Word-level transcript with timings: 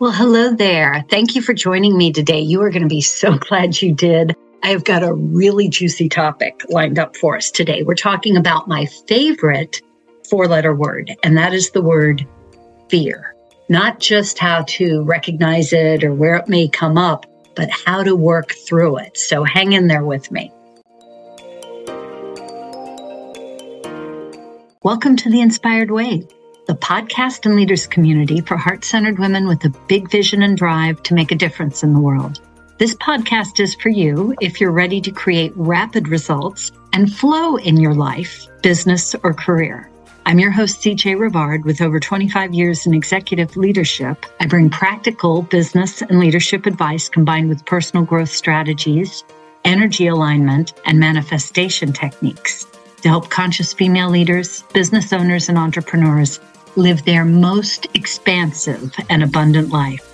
Well, 0.00 0.10
hello 0.10 0.52
there. 0.52 1.04
Thank 1.08 1.36
you 1.36 1.40
for 1.40 1.54
joining 1.54 1.96
me 1.96 2.12
today. 2.12 2.40
You 2.40 2.60
are 2.62 2.70
going 2.70 2.82
to 2.82 2.88
be 2.88 3.00
so 3.00 3.38
glad 3.38 3.80
you 3.80 3.94
did. 3.94 4.34
I 4.64 4.70
have 4.70 4.82
got 4.82 5.04
a 5.04 5.14
really 5.14 5.68
juicy 5.68 6.08
topic 6.08 6.62
lined 6.68 6.98
up 6.98 7.16
for 7.16 7.36
us 7.36 7.48
today. 7.48 7.84
We're 7.84 7.94
talking 7.94 8.36
about 8.36 8.66
my 8.66 8.86
favorite 9.06 9.80
four 10.28 10.48
letter 10.48 10.74
word, 10.74 11.12
and 11.22 11.38
that 11.38 11.54
is 11.54 11.70
the 11.70 11.80
word 11.80 12.26
fear. 12.88 13.36
Not 13.68 14.00
just 14.00 14.36
how 14.36 14.62
to 14.62 15.04
recognize 15.04 15.72
it 15.72 16.02
or 16.02 16.12
where 16.12 16.34
it 16.34 16.48
may 16.48 16.66
come 16.66 16.98
up, 16.98 17.24
but 17.54 17.70
how 17.70 18.02
to 18.02 18.16
work 18.16 18.52
through 18.66 18.98
it. 18.98 19.16
So 19.16 19.44
hang 19.44 19.74
in 19.74 19.86
there 19.86 20.04
with 20.04 20.32
me. 20.32 20.50
Welcome 24.82 25.14
to 25.18 25.30
the 25.30 25.40
Inspired 25.40 25.92
WAVE, 25.92 26.26
the 26.66 26.74
podcast 26.74 27.44
and 27.44 27.56
leaders 27.56 27.86
community 27.86 28.40
for 28.40 28.56
heart 28.56 28.84
centered 28.84 29.18
women 29.18 29.46
with 29.46 29.64
a 29.64 29.74
big 29.86 30.10
vision 30.10 30.42
and 30.42 30.56
drive 30.56 31.02
to 31.02 31.14
make 31.14 31.30
a 31.30 31.36
difference 31.36 31.82
in 31.82 31.92
the 31.92 32.00
world. 32.00 32.40
This 32.78 32.94
podcast 32.94 33.60
is 33.60 33.74
for 33.74 33.90
you 33.90 34.34
if 34.40 34.60
you're 34.60 34.72
ready 34.72 35.00
to 35.02 35.10
create 35.10 35.52
rapid 35.56 36.08
results 36.08 36.72
and 36.94 37.12
flow 37.12 37.56
in 37.56 37.76
your 37.76 37.94
life, 37.94 38.46
business, 38.62 39.14
or 39.22 39.34
career. 39.34 39.90
I'm 40.26 40.38
your 40.38 40.50
host, 40.50 40.80
CJ 40.80 41.16
Rivard, 41.18 41.64
with 41.64 41.82
over 41.82 42.00
25 42.00 42.54
years 42.54 42.86
in 42.86 42.94
executive 42.94 43.58
leadership. 43.58 44.24
I 44.40 44.46
bring 44.46 44.70
practical 44.70 45.42
business 45.42 46.00
and 46.00 46.18
leadership 46.18 46.64
advice 46.64 47.10
combined 47.10 47.50
with 47.50 47.66
personal 47.66 48.06
growth 48.06 48.30
strategies, 48.30 49.22
energy 49.66 50.06
alignment, 50.06 50.72
and 50.86 50.98
manifestation 50.98 51.92
techniques 51.92 52.66
to 53.02 53.10
help 53.10 53.28
conscious 53.28 53.74
female 53.74 54.08
leaders, 54.08 54.62
business 54.72 55.12
owners, 55.12 55.50
and 55.50 55.58
entrepreneurs 55.58 56.40
live 56.76 57.04
their 57.04 57.24
most 57.24 57.86
expansive 57.94 58.92
and 59.08 59.22
abundant 59.22 59.70
life. 59.70 60.10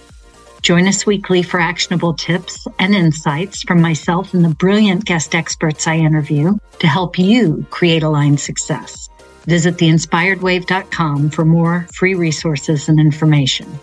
Join 0.62 0.86
us 0.86 1.06
weekly 1.06 1.42
for 1.42 1.58
actionable 1.58 2.14
tips 2.14 2.66
and 2.78 2.94
insights 2.94 3.62
from 3.62 3.80
myself 3.80 4.34
and 4.34 4.44
the 4.44 4.54
brilliant 4.54 5.06
guest 5.06 5.34
experts 5.34 5.86
I 5.86 5.96
interview 5.96 6.58
to 6.80 6.86
help 6.86 7.18
you 7.18 7.66
create 7.70 8.02
aligned 8.02 8.40
success. 8.40 9.08
Visit 9.46 9.76
theinspiredwave.com 9.76 11.30
for 11.30 11.44
more 11.44 11.86
free 11.94 12.14
resources 12.14 12.88
and 12.88 13.00
information. 13.00 13.78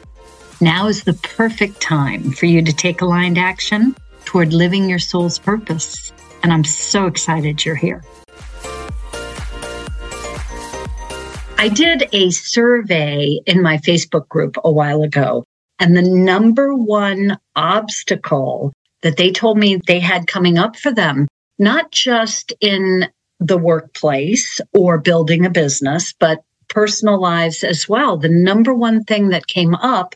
Now 0.62 0.88
is 0.88 1.04
the 1.04 1.14
perfect 1.14 1.82
time 1.82 2.32
for 2.32 2.46
you 2.46 2.62
to 2.62 2.74
take 2.74 3.02
aligned 3.02 3.38
action 3.38 3.96
toward 4.26 4.54
living 4.54 4.90
your 4.90 5.00
soul's 5.00 5.40
purpose. 5.40 6.12
And 6.44 6.54
I'm 6.54 6.64
so 6.64 7.08
excited 7.08 7.66
you're 7.66 7.76
here. 7.76 8.04
I 11.60 11.70
did 11.70 12.08
a 12.14 12.30
survey 12.30 13.40
in 13.48 13.64
my 13.64 13.78
Facebook 13.78 14.30
group 14.30 14.58
a 14.64 14.72
while 14.72 15.02
ago, 15.02 15.44
and 15.80 15.98
the 15.98 16.04
number 16.04 16.76
one 16.76 17.38
obstacle 17.56 18.74
that 19.02 19.18
they 19.18 19.32
told 19.32 19.58
me 19.58 19.82
they 19.88 20.00
had 20.00 20.28
coming 20.28 20.60
up 20.60 20.76
for 20.76 20.92
them, 20.94 21.28
not 21.58 21.92
just 21.92 22.54
in 22.62 23.08
the 23.40 23.58
workplace 23.58 24.62
or 24.74 25.00
building 25.00 25.46
a 25.46 25.50
business, 25.50 26.14
but 26.20 26.44
personal 26.70 27.20
lives 27.20 27.64
as 27.64 27.90
well. 27.90 28.18
The 28.18 28.30
number 28.30 28.74
one 28.74 29.04
thing 29.04 29.30
that 29.30 29.48
came 29.48 29.74
up 29.74 30.14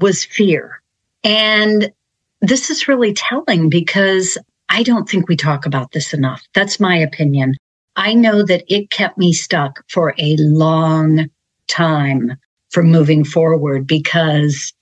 was 0.00 0.24
fear. 0.24 0.80
And 1.24 1.92
this 2.40 2.70
is 2.70 2.86
really 2.86 3.14
telling 3.14 3.68
because 3.68 4.38
I 4.68 4.84
don't 4.84 5.08
think 5.08 5.28
we 5.28 5.36
talk 5.36 5.66
about 5.66 5.90
this 5.90 6.14
enough. 6.14 6.42
That's 6.54 6.78
my 6.78 6.96
opinion. 6.96 7.54
I 7.96 8.14
know 8.14 8.42
that 8.44 8.64
it 8.68 8.90
kept 8.90 9.18
me 9.18 9.32
stuck 9.32 9.84
for 9.88 10.14
a 10.18 10.36
long 10.38 11.26
time 11.68 12.36
from 12.70 12.90
moving 12.90 13.24
forward 13.24 13.86
because 13.86 14.72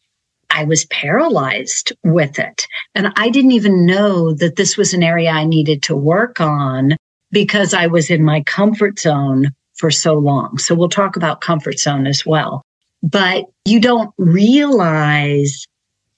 I 0.51 0.65
was 0.65 0.85
paralyzed 0.87 1.93
with 2.05 2.39
it. 2.39 2.67
And 2.95 3.13
I 3.17 3.31
didn't 3.31 3.53
even 3.53 3.87
know 3.87 4.35
that 4.35 4.57
this 4.57 4.77
was 4.77 4.93
an 4.93 5.03
area 5.03 5.31
I 5.31 5.45
needed 5.45 5.83
to 5.85 5.97
work 5.97 6.41
on 6.41 6.97
because 7.31 7.73
I 7.75 7.87
was 7.87 8.11
in 8.11 8.23
my 8.23 8.43
comfort 8.43 8.99
zone 8.99 9.51
for 9.75 9.91
so 9.91 10.15
long. 10.15 10.59
So 10.59 10.75
we'll 10.75 10.89
talk 10.89 11.17
about 11.17 11.41
comfort 11.41 11.79
zone 11.79 12.07
as 12.07 12.25
well. 12.27 12.63
But 13.03 13.47
you 13.65 13.81
don't 13.81 14.13
realize 14.19 15.67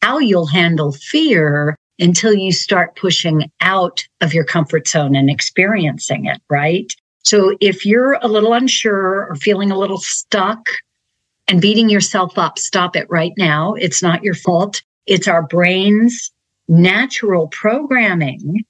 how 0.03 0.19
you'll 0.19 0.47
handle 0.47 0.93
fear 0.93 1.77
until 1.99 2.35
you 2.35 2.53
start 2.53 2.97
pushing 2.97 3.51
out 3.61 4.05
of 4.21 4.35
your 4.35 4.45
comfort 4.45 4.89
zone 4.89 5.15
and 5.15 5.31
experiencing 5.31 6.27
it, 6.27 6.41
right? 6.51 6.93
So 7.23 7.57
if 7.61 7.87
you're 7.87 8.15
a 8.15 8.29
little 8.29 8.53
unsure 8.53 9.27
or 9.27 9.37
feeling 9.37 9.71
a 9.71 9.79
little 9.79 9.99
stuck 9.99 10.69
and 11.47 11.61
beating 11.61 11.89
yourself 11.89 12.37
up, 12.39 12.59
stop 12.59 12.97
it 12.97 13.07
right 13.09 13.33
now. 13.39 13.75
It's 13.75 14.03
not 14.03 14.25
your 14.25 14.35
fault. 14.35 14.83
It's 15.07 15.29
our 15.29 15.43
brain's 15.43 16.33
natural 16.69 17.49
programming 17.49 18.65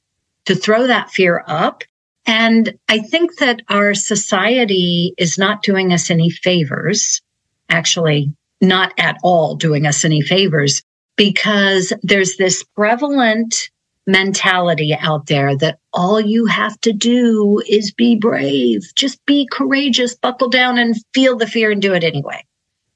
to 0.47 0.55
throw 0.55 0.87
that 0.87 1.11
fear 1.11 1.45
up 1.47 1.85
and 2.27 2.75
I 2.89 3.01
think 3.01 3.37
that 3.39 3.63
our 3.69 3.95
society 3.95 5.15
is 5.19 5.39
not 5.39 5.63
doing 5.63 5.93
us 5.93 6.11
any 6.11 6.31
favors, 6.31 7.21
actually, 7.69 8.33
not 8.61 8.95
at 8.99 9.19
all 9.23 9.57
doing 9.57 9.87
us 9.87 10.05
any 10.05 10.23
favors, 10.23 10.83
because 11.17 11.93
there's 12.03 12.37
this 12.37 12.63
prevalent 12.77 13.71
mentality 14.07 14.95
out 14.95 15.27
there 15.27 15.57
that 15.57 15.79
all 15.93 16.21
you 16.21 16.47
have 16.47 16.79
to 16.83 16.93
do 16.93 17.63
is 17.69 17.93
be 17.93 18.17
brave, 18.17 18.83
just 18.95 19.25
be 19.27 19.49
courageous, 19.51 20.15
buckle 20.15 20.49
down 20.49 20.79
and 20.79 20.97
feel 21.15 21.37
the 21.37 21.47
fear 21.47 21.71
and 21.71 21.81
do 21.81 21.95
it 21.95 22.05
anyway. 22.05 22.45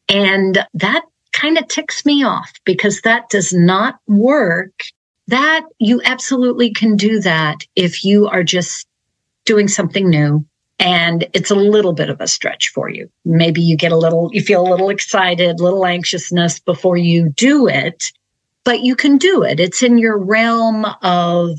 And 0.08 0.58
that 0.74 1.02
kind 1.32 1.58
of 1.58 1.68
ticks 1.68 2.04
me 2.04 2.24
off 2.24 2.52
because 2.64 3.00
that 3.02 3.28
does 3.30 3.52
not 3.52 3.98
work. 4.06 4.72
That 5.28 5.66
you 5.78 6.00
absolutely 6.04 6.72
can 6.72 6.96
do 6.96 7.20
that 7.20 7.58
if 7.76 8.04
you 8.04 8.28
are 8.28 8.42
just 8.42 8.86
doing 9.44 9.68
something 9.68 10.08
new 10.08 10.44
and 10.78 11.28
it's 11.32 11.50
a 11.50 11.56
little 11.56 11.92
bit 11.92 12.10
of 12.10 12.20
a 12.20 12.28
stretch 12.28 12.68
for 12.68 12.88
you. 12.88 13.10
Maybe 13.24 13.60
you 13.60 13.76
get 13.76 13.92
a 13.92 13.96
little, 13.96 14.30
you 14.32 14.40
feel 14.40 14.62
a 14.62 14.70
little 14.70 14.90
excited, 14.90 15.60
little 15.60 15.84
anxiousness 15.84 16.60
before 16.60 16.96
you 16.96 17.30
do 17.30 17.66
it, 17.66 18.12
but 18.64 18.80
you 18.80 18.94
can 18.94 19.18
do 19.18 19.42
it. 19.42 19.60
It's 19.60 19.82
in 19.82 19.98
your 19.98 20.16
realm 20.18 20.86
of 21.02 21.58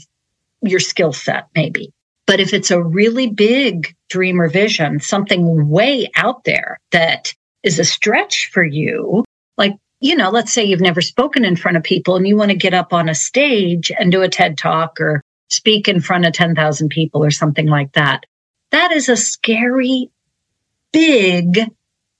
your 0.61 0.79
skill 0.79 1.13
set, 1.13 1.47
maybe. 1.55 1.91
But 2.27 2.39
if 2.39 2.53
it's 2.53 2.71
a 2.71 2.81
really 2.81 3.27
big 3.27 3.95
dream 4.09 4.39
or 4.39 4.49
vision, 4.49 4.99
something 4.99 5.67
way 5.67 6.09
out 6.15 6.43
there 6.43 6.79
that 6.91 7.33
is 7.63 7.79
a 7.79 7.83
stretch 7.83 8.49
for 8.53 8.63
you, 8.63 9.25
like, 9.57 9.73
you 9.99 10.15
know, 10.15 10.29
let's 10.29 10.53
say 10.53 10.63
you've 10.63 10.79
never 10.79 11.01
spoken 11.01 11.43
in 11.43 11.55
front 11.55 11.75
of 11.75 11.83
people 11.83 12.15
and 12.15 12.27
you 12.27 12.37
want 12.37 12.51
to 12.51 12.57
get 12.57 12.73
up 12.73 12.93
on 12.93 13.09
a 13.09 13.15
stage 13.15 13.91
and 13.99 14.11
do 14.11 14.21
a 14.21 14.29
TED 14.29 14.57
talk 14.57 15.01
or 15.01 15.21
speak 15.49 15.87
in 15.87 15.99
front 15.99 16.25
of 16.25 16.31
10,000 16.33 16.89
people 16.89 17.23
or 17.23 17.31
something 17.31 17.67
like 17.67 17.91
that. 17.93 18.25
That 18.71 18.91
is 18.91 19.09
a 19.09 19.17
scary, 19.17 20.09
big 20.91 21.59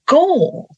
goal. 0.05 0.69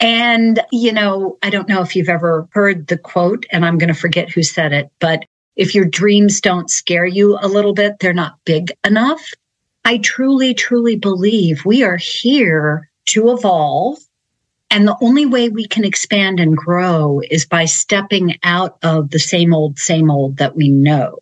And, 0.00 0.60
you 0.70 0.92
know, 0.92 1.38
I 1.42 1.50
don't 1.50 1.68
know 1.68 1.82
if 1.82 1.96
you've 1.96 2.08
ever 2.08 2.48
heard 2.52 2.86
the 2.86 2.98
quote, 2.98 3.46
and 3.50 3.64
I'm 3.64 3.78
going 3.78 3.92
to 3.92 3.98
forget 3.98 4.30
who 4.30 4.42
said 4.42 4.72
it, 4.72 4.90
but 5.00 5.24
if 5.56 5.74
your 5.74 5.86
dreams 5.86 6.40
don't 6.40 6.70
scare 6.70 7.06
you 7.06 7.36
a 7.40 7.48
little 7.48 7.72
bit, 7.72 7.94
they're 7.98 8.12
not 8.12 8.38
big 8.44 8.70
enough. 8.84 9.24
I 9.84 9.98
truly, 9.98 10.54
truly 10.54 10.94
believe 10.94 11.64
we 11.64 11.82
are 11.82 11.96
here 11.96 12.88
to 13.06 13.32
evolve. 13.32 13.98
And 14.70 14.86
the 14.86 14.96
only 15.00 15.24
way 15.24 15.48
we 15.48 15.66
can 15.66 15.84
expand 15.84 16.38
and 16.38 16.56
grow 16.56 17.22
is 17.30 17.46
by 17.46 17.64
stepping 17.64 18.38
out 18.42 18.76
of 18.82 19.10
the 19.10 19.18
same 19.18 19.52
old, 19.52 19.78
same 19.78 20.10
old 20.10 20.36
that 20.36 20.54
we 20.54 20.68
know 20.68 21.18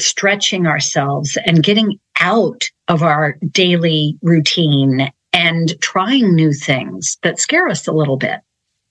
stretching 0.00 0.66
ourselves 0.66 1.36
and 1.46 1.62
getting 1.62 1.98
out 2.20 2.68
of 2.88 3.02
our 3.02 3.38
daily 3.50 4.16
routine 4.22 5.10
and 5.32 5.80
trying 5.80 6.34
new 6.34 6.52
things 6.52 7.16
that 7.22 7.38
scare 7.38 7.68
us 7.68 7.86
a 7.86 7.92
little 7.92 8.16
bit. 8.16 8.40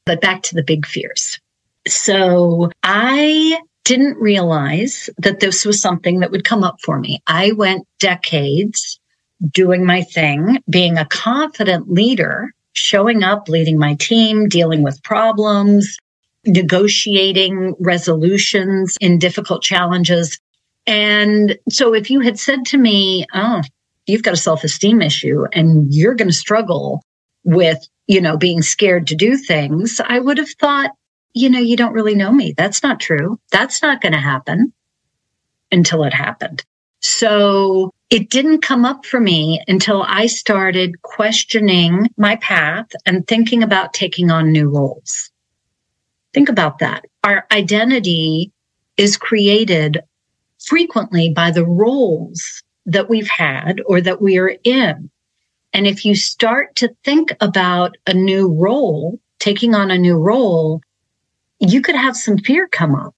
But 0.05 0.21
back 0.21 0.43
to 0.43 0.55
the 0.55 0.63
big 0.63 0.85
fears. 0.85 1.39
So 1.87 2.71
I 2.83 3.59
didn't 3.83 4.17
realize 4.17 5.09
that 5.17 5.39
this 5.39 5.65
was 5.65 5.81
something 5.81 6.19
that 6.19 6.31
would 6.31 6.43
come 6.43 6.63
up 6.63 6.77
for 6.83 6.99
me. 6.99 7.21
I 7.27 7.53
went 7.53 7.87
decades 7.99 8.99
doing 9.51 9.85
my 9.85 10.01
thing, 10.01 10.57
being 10.69 10.97
a 10.97 11.05
confident 11.05 11.91
leader, 11.91 12.53
showing 12.73 13.23
up, 13.23 13.47
leading 13.47 13.77
my 13.77 13.95
team, 13.95 14.47
dealing 14.49 14.83
with 14.83 15.01
problems, 15.03 15.97
negotiating 16.45 17.75
resolutions 17.79 18.97
in 18.99 19.19
difficult 19.19 19.61
challenges. 19.61 20.39
And 20.87 21.57
so 21.69 21.93
if 21.93 22.09
you 22.09 22.21
had 22.21 22.39
said 22.39 22.65
to 22.67 22.77
me, 22.77 23.25
oh, 23.33 23.61
you've 24.07 24.23
got 24.23 24.33
a 24.33 24.37
self 24.37 24.63
esteem 24.63 25.01
issue 25.01 25.45
and 25.53 25.93
you're 25.93 26.15
going 26.15 26.29
to 26.29 26.33
struggle 26.33 27.03
with, 27.43 27.87
you 28.07 28.21
know, 28.21 28.37
being 28.37 28.61
scared 28.61 29.07
to 29.07 29.15
do 29.15 29.37
things, 29.37 30.01
I 30.03 30.19
would 30.19 30.37
have 30.37 30.49
thought, 30.51 30.91
you 31.33 31.49
know, 31.49 31.59
you 31.59 31.77
don't 31.77 31.93
really 31.93 32.15
know 32.15 32.31
me. 32.31 32.53
That's 32.57 32.81
not 32.81 32.99
true. 32.99 33.39
That's 33.51 33.81
not 33.81 34.01
going 34.01 34.13
to 34.13 34.19
happen 34.19 34.73
until 35.71 36.03
it 36.03 36.13
happened. 36.13 36.63
So 37.01 37.93
it 38.09 38.29
didn't 38.29 38.61
come 38.61 38.85
up 38.85 39.05
for 39.05 39.19
me 39.19 39.61
until 39.67 40.03
I 40.03 40.27
started 40.27 41.01
questioning 41.03 42.09
my 42.17 42.37
path 42.37 42.87
and 43.05 43.27
thinking 43.27 43.61
about 43.61 43.93
taking 43.93 44.31
on 44.31 44.51
new 44.51 44.69
roles 44.69 45.29
Think 46.37 46.49
about 46.49 46.79
that. 46.79 47.05
Our 47.23 47.47
identity 47.51 48.51
is 48.95 49.17
created 49.17 50.01
frequently 50.67 51.29
by 51.33 51.49
the 51.49 51.65
roles 51.65 52.61
that 52.85 53.09
we've 53.09 53.29
had 53.29 53.81
or 53.85 54.01
that 54.01 54.21
we 54.21 54.37
are 54.37 54.55
in. 54.63 55.09
And 55.73 55.87
if 55.87 56.05
you 56.05 56.15
start 56.15 56.75
to 56.77 56.95
think 57.03 57.35
about 57.41 57.97
a 58.05 58.13
new 58.13 58.47
role, 58.53 59.19
taking 59.39 59.75
on 59.75 59.91
a 59.91 59.97
new 59.97 60.17
role, 60.17 60.81
you 61.59 61.81
could 61.81 61.95
have 61.95 62.15
some 62.15 62.37
fear 62.37 62.67
come 62.67 62.95
up. 62.95 63.13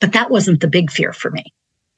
But 0.00 0.12
that 0.12 0.30
wasn't 0.30 0.60
the 0.60 0.68
big 0.68 0.90
fear 0.90 1.12
for 1.12 1.30
me. 1.30 1.44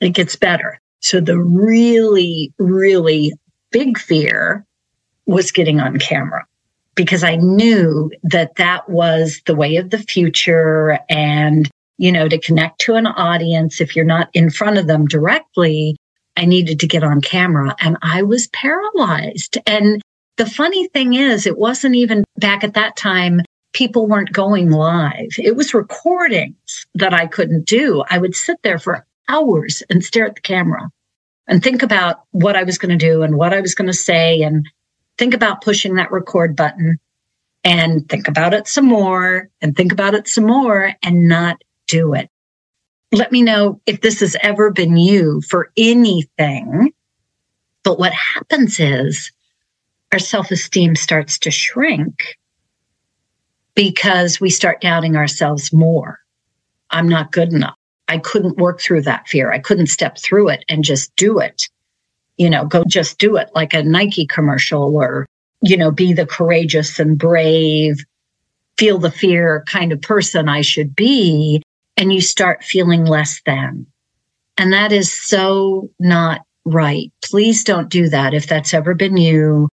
It 0.00 0.10
gets 0.10 0.36
better. 0.36 0.80
So 1.00 1.20
the 1.20 1.38
really, 1.38 2.52
really 2.58 3.32
big 3.70 3.98
fear 3.98 4.66
was 5.26 5.52
getting 5.52 5.80
on 5.80 5.98
camera 5.98 6.46
because 6.94 7.24
I 7.24 7.36
knew 7.36 8.10
that 8.24 8.56
that 8.56 8.88
was 8.88 9.40
the 9.46 9.54
way 9.54 9.76
of 9.76 9.90
the 9.90 9.98
future. 9.98 10.98
And, 11.08 11.68
you 11.98 12.12
know, 12.12 12.28
to 12.28 12.38
connect 12.38 12.80
to 12.80 12.94
an 12.94 13.06
audience, 13.06 13.80
if 13.80 13.94
you're 13.94 14.04
not 14.04 14.28
in 14.32 14.50
front 14.50 14.78
of 14.78 14.86
them 14.86 15.06
directly, 15.06 15.96
I 16.36 16.44
needed 16.44 16.80
to 16.80 16.86
get 16.86 17.04
on 17.04 17.20
camera 17.20 17.74
and 17.80 17.96
I 18.02 18.22
was 18.22 18.48
paralyzed. 18.48 19.58
And 19.66 20.00
the 20.36 20.46
funny 20.46 20.88
thing 20.88 21.14
is, 21.14 21.46
it 21.46 21.58
wasn't 21.58 21.94
even 21.94 22.24
back 22.38 22.64
at 22.64 22.74
that 22.74 22.96
time, 22.96 23.42
people 23.72 24.06
weren't 24.06 24.32
going 24.32 24.70
live. 24.70 25.30
It 25.38 25.56
was 25.56 25.74
recordings 25.74 26.86
that 26.94 27.14
I 27.14 27.26
couldn't 27.26 27.66
do. 27.66 28.04
I 28.10 28.18
would 28.18 28.34
sit 28.34 28.58
there 28.62 28.78
for 28.78 29.06
hours 29.28 29.82
and 29.88 30.04
stare 30.04 30.26
at 30.26 30.34
the 30.34 30.40
camera 30.40 30.90
and 31.46 31.62
think 31.62 31.82
about 31.82 32.22
what 32.30 32.56
I 32.56 32.62
was 32.62 32.78
going 32.78 32.96
to 32.96 33.06
do 33.06 33.22
and 33.22 33.36
what 33.36 33.52
I 33.52 33.60
was 33.60 33.74
going 33.74 33.88
to 33.88 33.96
say 33.96 34.42
and 34.42 34.66
think 35.18 35.34
about 35.34 35.62
pushing 35.62 35.94
that 35.94 36.12
record 36.12 36.56
button 36.56 36.98
and 37.64 38.08
think 38.08 38.28
about 38.28 38.54
it 38.54 38.66
some 38.66 38.86
more 38.86 39.48
and 39.60 39.76
think 39.76 39.92
about 39.92 40.14
it 40.14 40.28
some 40.28 40.44
more 40.44 40.94
and 41.02 41.28
not 41.28 41.62
do 41.86 42.14
it. 42.14 42.28
Let 43.12 43.30
me 43.30 43.42
know 43.42 43.80
if 43.86 44.00
this 44.00 44.20
has 44.20 44.36
ever 44.42 44.70
been 44.70 44.96
you 44.96 45.42
for 45.42 45.70
anything. 45.76 46.92
But 47.84 47.98
what 47.98 48.12
happens 48.12 48.80
is 48.80 49.30
our 50.12 50.18
self 50.18 50.50
esteem 50.50 50.96
starts 50.96 51.38
to 51.40 51.50
shrink 51.50 52.38
because 53.74 54.40
we 54.40 54.50
start 54.50 54.80
doubting 54.80 55.16
ourselves 55.16 55.72
more. 55.72 56.20
I'm 56.90 57.08
not 57.08 57.32
good 57.32 57.52
enough. 57.52 57.76
I 58.08 58.18
couldn't 58.18 58.58
work 58.58 58.80
through 58.80 59.02
that 59.02 59.28
fear. 59.28 59.52
I 59.52 59.58
couldn't 59.58 59.86
step 59.86 60.18
through 60.18 60.48
it 60.48 60.64
and 60.68 60.84
just 60.84 61.14
do 61.16 61.38
it. 61.38 61.62
You 62.36 62.50
know, 62.50 62.66
go 62.66 62.84
just 62.86 63.18
do 63.18 63.36
it 63.36 63.50
like 63.54 63.74
a 63.74 63.82
Nike 63.82 64.26
commercial 64.26 64.96
or, 64.96 65.26
you 65.62 65.76
know, 65.76 65.90
be 65.90 66.12
the 66.12 66.26
courageous 66.26 66.98
and 66.98 67.18
brave, 67.18 68.04
feel 68.76 68.98
the 68.98 69.10
fear 69.10 69.64
kind 69.70 69.92
of 69.92 70.00
person 70.00 70.48
I 70.48 70.60
should 70.60 70.94
be 70.94 71.62
and 71.96 72.12
you 72.12 72.20
start 72.20 72.64
feeling 72.64 73.04
less 73.04 73.40
than. 73.44 73.86
And 74.56 74.72
that 74.72 74.92
is 74.92 75.12
so 75.12 75.90
not 75.98 76.42
right. 76.64 77.12
Please 77.24 77.64
don't 77.64 77.88
do 77.88 78.08
that 78.08 78.34
if 78.34 78.46
that's 78.46 78.74
ever 78.74 78.94
been 78.94 79.16
you. 79.16 79.68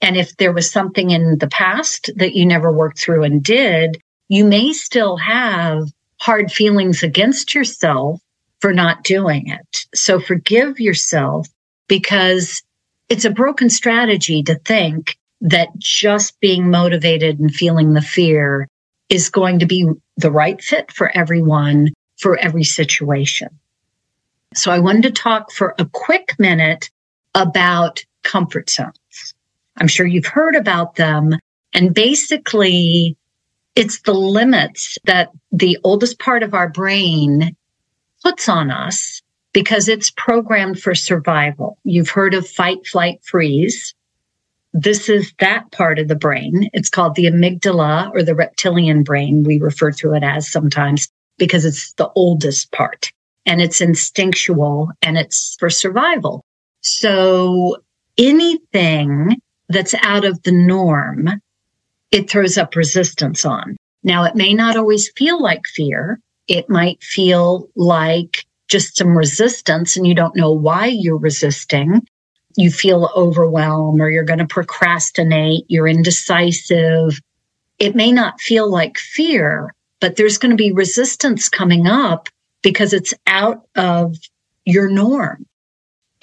And 0.00 0.16
if 0.16 0.36
there 0.36 0.52
was 0.52 0.70
something 0.70 1.10
in 1.10 1.38
the 1.38 1.48
past 1.48 2.10
that 2.16 2.34
you 2.34 2.46
never 2.46 2.72
worked 2.72 2.98
through 2.98 3.24
and 3.24 3.42
did, 3.42 4.00
you 4.28 4.44
may 4.44 4.72
still 4.72 5.16
have 5.16 5.88
hard 6.20 6.52
feelings 6.52 7.02
against 7.02 7.54
yourself 7.54 8.20
for 8.60 8.72
not 8.72 9.04
doing 9.04 9.48
it. 9.48 9.86
So 9.94 10.20
forgive 10.20 10.80
yourself 10.80 11.48
because 11.88 12.62
it's 13.08 13.24
a 13.24 13.30
broken 13.30 13.68
strategy 13.70 14.42
to 14.44 14.54
think 14.54 15.18
that 15.40 15.68
just 15.78 16.38
being 16.40 16.70
motivated 16.70 17.40
and 17.40 17.52
feeling 17.52 17.94
the 17.94 18.02
fear 18.02 18.68
is 19.10 19.28
going 19.28 19.58
to 19.58 19.66
be 19.66 19.86
the 20.16 20.30
right 20.30 20.62
fit 20.62 20.90
for 20.92 21.10
everyone 21.16 21.92
for 22.18 22.38
every 22.38 22.64
situation. 22.64 23.48
So 24.54 24.70
I 24.70 24.78
wanted 24.78 25.02
to 25.02 25.10
talk 25.10 25.52
for 25.52 25.74
a 25.78 25.84
quick 25.84 26.34
minute 26.38 26.90
about 27.34 28.02
comfort 28.22 28.70
zones. 28.70 29.34
I'm 29.76 29.88
sure 29.88 30.06
you've 30.06 30.26
heard 30.26 30.54
about 30.54 30.96
them. 30.96 31.36
And 31.72 31.94
basically, 31.94 33.16
it's 33.76 34.00
the 34.02 34.14
limits 34.14 34.98
that 35.04 35.30
the 35.52 35.78
oldest 35.84 36.18
part 36.18 36.42
of 36.42 36.54
our 36.54 36.68
brain 36.68 37.56
puts 38.22 38.48
on 38.48 38.70
us 38.70 39.22
because 39.52 39.88
it's 39.88 40.10
programmed 40.10 40.80
for 40.80 40.94
survival. 40.94 41.78
You've 41.84 42.10
heard 42.10 42.34
of 42.34 42.46
fight, 42.46 42.86
flight, 42.86 43.20
freeze. 43.24 43.94
This 44.72 45.08
is 45.08 45.32
that 45.40 45.70
part 45.72 45.98
of 45.98 46.08
the 46.08 46.16
brain. 46.16 46.70
It's 46.72 46.88
called 46.88 47.16
the 47.16 47.24
amygdala 47.24 48.12
or 48.14 48.22
the 48.22 48.34
reptilian 48.34 49.02
brain. 49.02 49.42
We 49.42 49.58
refer 49.58 49.90
to 49.92 50.12
it 50.14 50.22
as 50.22 50.50
sometimes 50.50 51.08
because 51.38 51.64
it's 51.64 51.92
the 51.94 52.10
oldest 52.14 52.70
part 52.70 53.10
and 53.46 53.60
it's 53.60 53.80
instinctual 53.80 54.90
and 55.02 55.18
it's 55.18 55.56
for 55.58 55.70
survival. 55.70 56.44
So 56.82 57.78
anything 58.16 59.40
that's 59.68 59.94
out 60.02 60.24
of 60.24 60.42
the 60.44 60.52
norm, 60.52 61.28
it 62.12 62.30
throws 62.30 62.56
up 62.56 62.76
resistance 62.76 63.44
on. 63.44 63.76
Now, 64.02 64.24
it 64.24 64.36
may 64.36 64.54
not 64.54 64.76
always 64.76 65.10
feel 65.16 65.42
like 65.42 65.66
fear. 65.66 66.20
It 66.46 66.68
might 66.70 67.02
feel 67.02 67.68
like 67.74 68.44
just 68.68 68.96
some 68.96 69.16
resistance 69.16 69.96
and 69.96 70.06
you 70.06 70.14
don't 70.14 70.36
know 70.36 70.52
why 70.52 70.86
you're 70.86 71.18
resisting 71.18 72.02
you 72.56 72.70
feel 72.70 73.10
overwhelmed 73.16 74.00
or 74.00 74.10
you're 74.10 74.24
going 74.24 74.38
to 74.38 74.46
procrastinate, 74.46 75.64
you're 75.68 75.88
indecisive. 75.88 77.20
It 77.78 77.94
may 77.94 78.12
not 78.12 78.40
feel 78.40 78.70
like 78.70 78.98
fear, 78.98 79.74
but 80.00 80.16
there's 80.16 80.38
going 80.38 80.50
to 80.50 80.56
be 80.56 80.72
resistance 80.72 81.48
coming 81.48 81.86
up 81.86 82.28
because 82.62 82.92
it's 82.92 83.14
out 83.26 83.66
of 83.76 84.16
your 84.64 84.90
norm. 84.90 85.46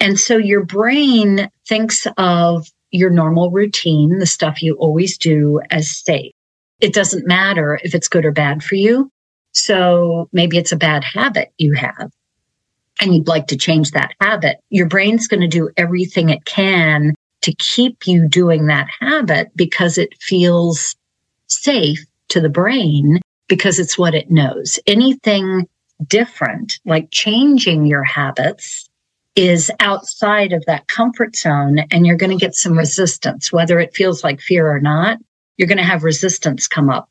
And 0.00 0.18
so 0.18 0.36
your 0.36 0.64
brain 0.64 1.50
thinks 1.66 2.06
of 2.16 2.68
your 2.90 3.10
normal 3.10 3.50
routine, 3.50 4.18
the 4.18 4.26
stuff 4.26 4.62
you 4.62 4.74
always 4.74 5.18
do 5.18 5.60
as 5.70 5.96
safe. 5.96 6.32
It 6.80 6.94
doesn't 6.94 7.26
matter 7.26 7.80
if 7.82 7.94
it's 7.94 8.08
good 8.08 8.24
or 8.24 8.32
bad 8.32 8.62
for 8.62 8.76
you. 8.76 9.10
So 9.52 10.28
maybe 10.32 10.56
it's 10.56 10.72
a 10.72 10.76
bad 10.76 11.02
habit 11.02 11.52
you 11.58 11.72
have 11.72 12.12
and 13.00 13.14
you'd 13.14 13.28
like 13.28 13.46
to 13.48 13.56
change 13.56 13.92
that 13.92 14.12
habit, 14.20 14.58
your 14.70 14.86
brain's 14.86 15.28
going 15.28 15.40
to 15.40 15.48
do 15.48 15.70
everything 15.76 16.28
it 16.30 16.44
can 16.44 17.14
to 17.42 17.54
keep 17.54 18.06
you 18.06 18.28
doing 18.28 18.66
that 18.66 18.88
habit 19.00 19.50
because 19.54 19.98
it 19.98 20.14
feels 20.20 20.96
safe 21.46 22.04
to 22.28 22.40
the 22.40 22.48
brain 22.48 23.20
because 23.48 23.78
it's 23.78 23.98
what 23.98 24.14
it 24.14 24.30
knows. 24.30 24.78
Anything 24.86 25.66
different, 26.06 26.78
like 26.84 27.10
changing 27.10 27.86
your 27.86 28.04
habits, 28.04 28.88
is 29.36 29.70
outside 29.78 30.52
of 30.52 30.64
that 30.66 30.88
comfort 30.88 31.36
zone 31.36 31.78
and 31.92 32.04
you're 32.04 32.16
going 32.16 32.36
to 32.36 32.44
get 32.44 32.56
some 32.56 32.76
resistance, 32.76 33.52
whether 33.52 33.78
it 33.78 33.94
feels 33.94 34.24
like 34.24 34.40
fear 34.40 34.68
or 34.68 34.80
not. 34.80 35.18
You're 35.56 35.68
going 35.68 35.78
to 35.78 35.84
have 35.84 36.02
resistance 36.02 36.66
come 36.66 36.90
up. 36.90 37.08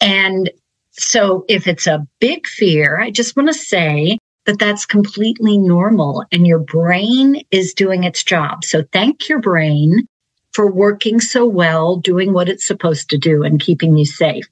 And 0.00 0.50
so 0.92 1.44
if 1.48 1.66
it's 1.66 1.88
a 1.88 2.06
big 2.20 2.46
fear, 2.46 3.00
I 3.00 3.10
just 3.10 3.36
want 3.36 3.48
to 3.48 3.54
say 3.54 4.18
that 4.46 4.58
that's 4.58 4.86
completely 4.86 5.58
normal 5.58 6.24
and 6.32 6.46
your 6.46 6.58
brain 6.58 7.42
is 7.50 7.74
doing 7.74 8.04
its 8.04 8.24
job. 8.24 8.64
So 8.64 8.84
thank 8.92 9.28
your 9.28 9.40
brain 9.40 10.06
for 10.52 10.70
working 10.70 11.20
so 11.20 11.44
well, 11.44 11.96
doing 11.96 12.32
what 12.32 12.48
it's 12.48 12.66
supposed 12.66 13.10
to 13.10 13.18
do 13.18 13.42
and 13.42 13.60
keeping 13.60 13.96
you 13.98 14.06
safe. 14.06 14.46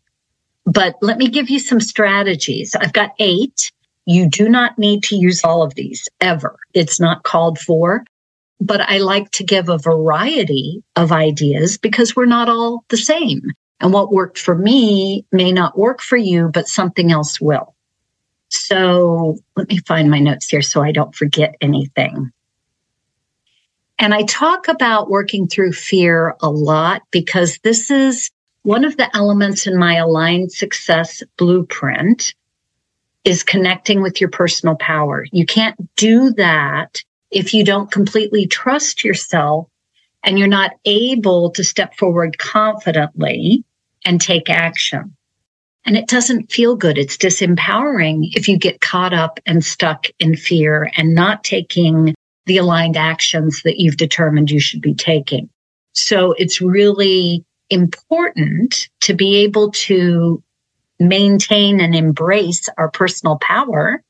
But 0.66 0.96
let 1.00 1.18
me 1.18 1.28
give 1.28 1.48
you 1.48 1.58
some 1.58 1.80
strategies. 1.80 2.74
I've 2.74 2.92
got 2.92 3.14
eight. 3.18 3.72
You 4.06 4.28
do 4.28 4.48
not 4.48 4.78
need 4.78 5.02
to 5.04 5.16
use 5.16 5.42
all 5.44 5.62
of 5.62 5.74
these 5.74 6.08
ever. 6.20 6.56
It's 6.74 7.00
not 7.00 7.22
called 7.22 7.58
for, 7.58 8.04
but 8.60 8.80
I 8.82 8.98
like 8.98 9.30
to 9.32 9.44
give 9.44 9.68
a 9.68 9.78
variety 9.78 10.82
of 10.96 11.12
ideas 11.12 11.78
because 11.78 12.14
we're 12.14 12.26
not 12.26 12.48
all 12.48 12.84
the 12.88 12.96
same. 12.96 13.42
And 13.80 13.92
what 13.92 14.12
worked 14.12 14.38
for 14.38 14.54
me 14.54 15.24
may 15.32 15.52
not 15.52 15.78
work 15.78 16.00
for 16.00 16.16
you, 16.16 16.50
but 16.52 16.68
something 16.68 17.12
else 17.12 17.40
will. 17.40 17.74
So 18.54 19.38
let 19.56 19.68
me 19.68 19.78
find 19.78 20.10
my 20.10 20.20
notes 20.20 20.48
here 20.48 20.62
so 20.62 20.82
I 20.82 20.92
don't 20.92 21.14
forget 21.14 21.56
anything. 21.60 22.30
And 23.98 24.14
I 24.14 24.22
talk 24.22 24.68
about 24.68 25.10
working 25.10 25.46
through 25.46 25.72
fear 25.72 26.34
a 26.40 26.50
lot 26.50 27.02
because 27.10 27.58
this 27.62 27.90
is 27.90 28.30
one 28.62 28.84
of 28.84 28.96
the 28.96 29.14
elements 29.14 29.66
in 29.66 29.78
my 29.78 29.96
aligned 29.96 30.52
success 30.52 31.22
blueprint 31.36 32.34
is 33.24 33.42
connecting 33.42 34.02
with 34.02 34.20
your 34.20 34.30
personal 34.30 34.76
power. 34.76 35.26
You 35.32 35.46
can't 35.46 35.76
do 35.96 36.30
that 36.32 37.02
if 37.30 37.54
you 37.54 37.64
don't 37.64 37.90
completely 37.90 38.46
trust 38.46 39.04
yourself 39.04 39.68
and 40.22 40.38
you're 40.38 40.48
not 40.48 40.72
able 40.84 41.50
to 41.50 41.64
step 41.64 41.94
forward 41.96 42.38
confidently 42.38 43.64
and 44.04 44.20
take 44.20 44.50
action. 44.50 45.16
And 45.86 45.96
it 45.96 46.08
doesn't 46.08 46.50
feel 46.50 46.76
good. 46.76 46.96
It's 46.96 47.16
disempowering 47.16 48.30
if 48.34 48.48
you 48.48 48.58
get 48.58 48.80
caught 48.80 49.12
up 49.12 49.38
and 49.44 49.64
stuck 49.64 50.06
in 50.18 50.36
fear 50.36 50.90
and 50.96 51.14
not 51.14 51.44
taking 51.44 52.14
the 52.46 52.56
aligned 52.58 52.96
actions 52.96 53.62
that 53.64 53.78
you've 53.78 53.96
determined 53.96 54.50
you 54.50 54.60
should 54.60 54.80
be 54.80 54.94
taking. 54.94 55.50
So 55.92 56.32
it's 56.32 56.60
really 56.60 57.44
important 57.70 58.88
to 59.02 59.14
be 59.14 59.36
able 59.36 59.70
to 59.72 60.42
maintain 60.98 61.80
and 61.80 61.94
embrace 61.94 62.68
our 62.78 62.90
personal 62.90 63.38
power 63.38 64.02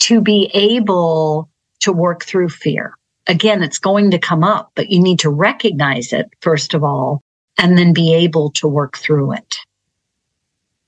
to 0.00 0.20
be 0.20 0.50
able 0.54 1.50
to 1.80 1.92
work 1.92 2.24
through 2.24 2.48
fear. 2.48 2.94
Again, 3.26 3.62
it's 3.62 3.78
going 3.78 4.12
to 4.12 4.18
come 4.18 4.44
up, 4.44 4.70
but 4.74 4.90
you 4.90 5.00
need 5.00 5.20
to 5.20 5.30
recognize 5.30 6.12
it, 6.12 6.30
first 6.40 6.74
of 6.74 6.84
all, 6.84 7.22
and 7.58 7.76
then 7.76 7.92
be 7.92 8.14
able 8.14 8.50
to 8.52 8.68
work 8.68 8.96
through 8.98 9.32
it. 9.32 9.56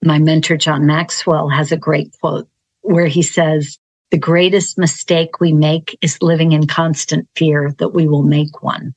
My 0.02 0.18
mentor, 0.18 0.56
John 0.56 0.86
Maxwell, 0.86 1.48
has 1.48 1.72
a 1.72 1.76
great 1.76 2.14
quote 2.20 2.48
where 2.82 3.06
he 3.06 3.22
says, 3.22 3.78
the 4.10 4.18
greatest 4.18 4.78
mistake 4.78 5.40
we 5.40 5.52
make 5.52 5.98
is 6.00 6.22
living 6.22 6.52
in 6.52 6.66
constant 6.66 7.28
fear 7.36 7.74
that 7.78 7.90
we 7.90 8.08
will 8.08 8.22
make 8.22 8.62
one. 8.62 8.94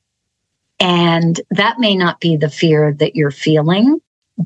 And 0.79 1.39
that 1.51 1.79
may 1.79 1.96
not 1.96 2.20
be 2.20 2.38
the 2.38 2.50
fear 2.50 2.93
that 2.93 3.15
you're 3.15 3.31
feeling, 3.31 4.00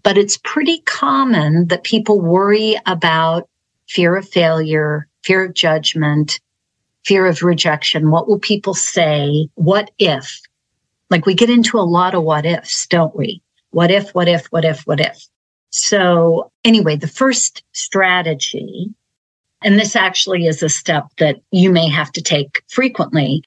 but 0.03 0.17
it's 0.17 0.39
pretty 0.43 0.79
common 0.79 1.67
that 1.67 1.83
people 1.83 2.19
worry 2.19 2.77
about 2.85 3.47
fear 3.87 4.15
of 4.15 4.27
failure, 4.27 5.07
fear 5.23 5.45
of 5.45 5.53
judgment, 5.53 6.39
fear 7.05 7.27
of 7.27 7.43
rejection. 7.43 8.09
What 8.09 8.27
will 8.27 8.39
people 8.39 8.73
say? 8.73 9.47
What 9.53 9.91
if? 9.99 10.41
Like 11.09 11.25
we 11.25 11.35
get 11.35 11.51
into 11.51 11.77
a 11.77 11.81
lot 11.81 12.15
of 12.15 12.23
what 12.23 12.45
ifs, 12.45 12.87
don't 12.87 13.15
we? 13.15 13.41
What 13.69 13.91
if, 13.91 14.09
what 14.15 14.27
if, 14.27 14.47
what 14.47 14.65
if, 14.65 14.81
what 14.87 14.99
if? 14.99 15.27
So 15.77 16.51
anyway, 16.63 16.95
the 16.95 17.07
first 17.07 17.61
strategy, 17.73 18.89
and 19.61 19.77
this 19.77 19.93
actually 19.93 20.47
is 20.47 20.63
a 20.63 20.69
step 20.69 21.07
that 21.17 21.41
you 21.51 21.69
may 21.69 21.89
have 21.89 22.13
to 22.13 22.21
take 22.21 22.63
frequently, 22.69 23.43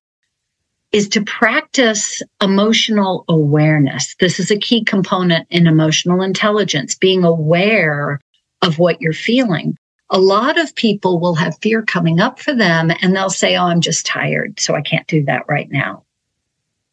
is 0.92 1.08
to 1.08 1.24
practice 1.24 2.20
emotional 2.42 3.24
awareness. 3.30 4.14
This 4.20 4.38
is 4.38 4.50
a 4.50 4.58
key 4.58 4.84
component 4.84 5.46
in 5.48 5.66
emotional 5.66 6.20
intelligence, 6.20 6.94
being 6.94 7.24
aware 7.24 8.20
of 8.60 8.78
what 8.78 9.00
you're 9.00 9.14
feeling. 9.14 9.78
A 10.10 10.18
lot 10.18 10.58
of 10.58 10.74
people 10.74 11.20
will 11.20 11.34
have 11.34 11.58
fear 11.62 11.80
coming 11.80 12.20
up 12.20 12.40
for 12.40 12.54
them 12.54 12.90
and 13.00 13.16
they'll 13.16 13.30
say, 13.30 13.56
Oh, 13.56 13.64
I'm 13.64 13.80
just 13.80 14.04
tired, 14.04 14.60
so 14.60 14.74
I 14.74 14.82
can't 14.82 15.06
do 15.06 15.24
that 15.24 15.44
right 15.48 15.70
now. 15.70 16.04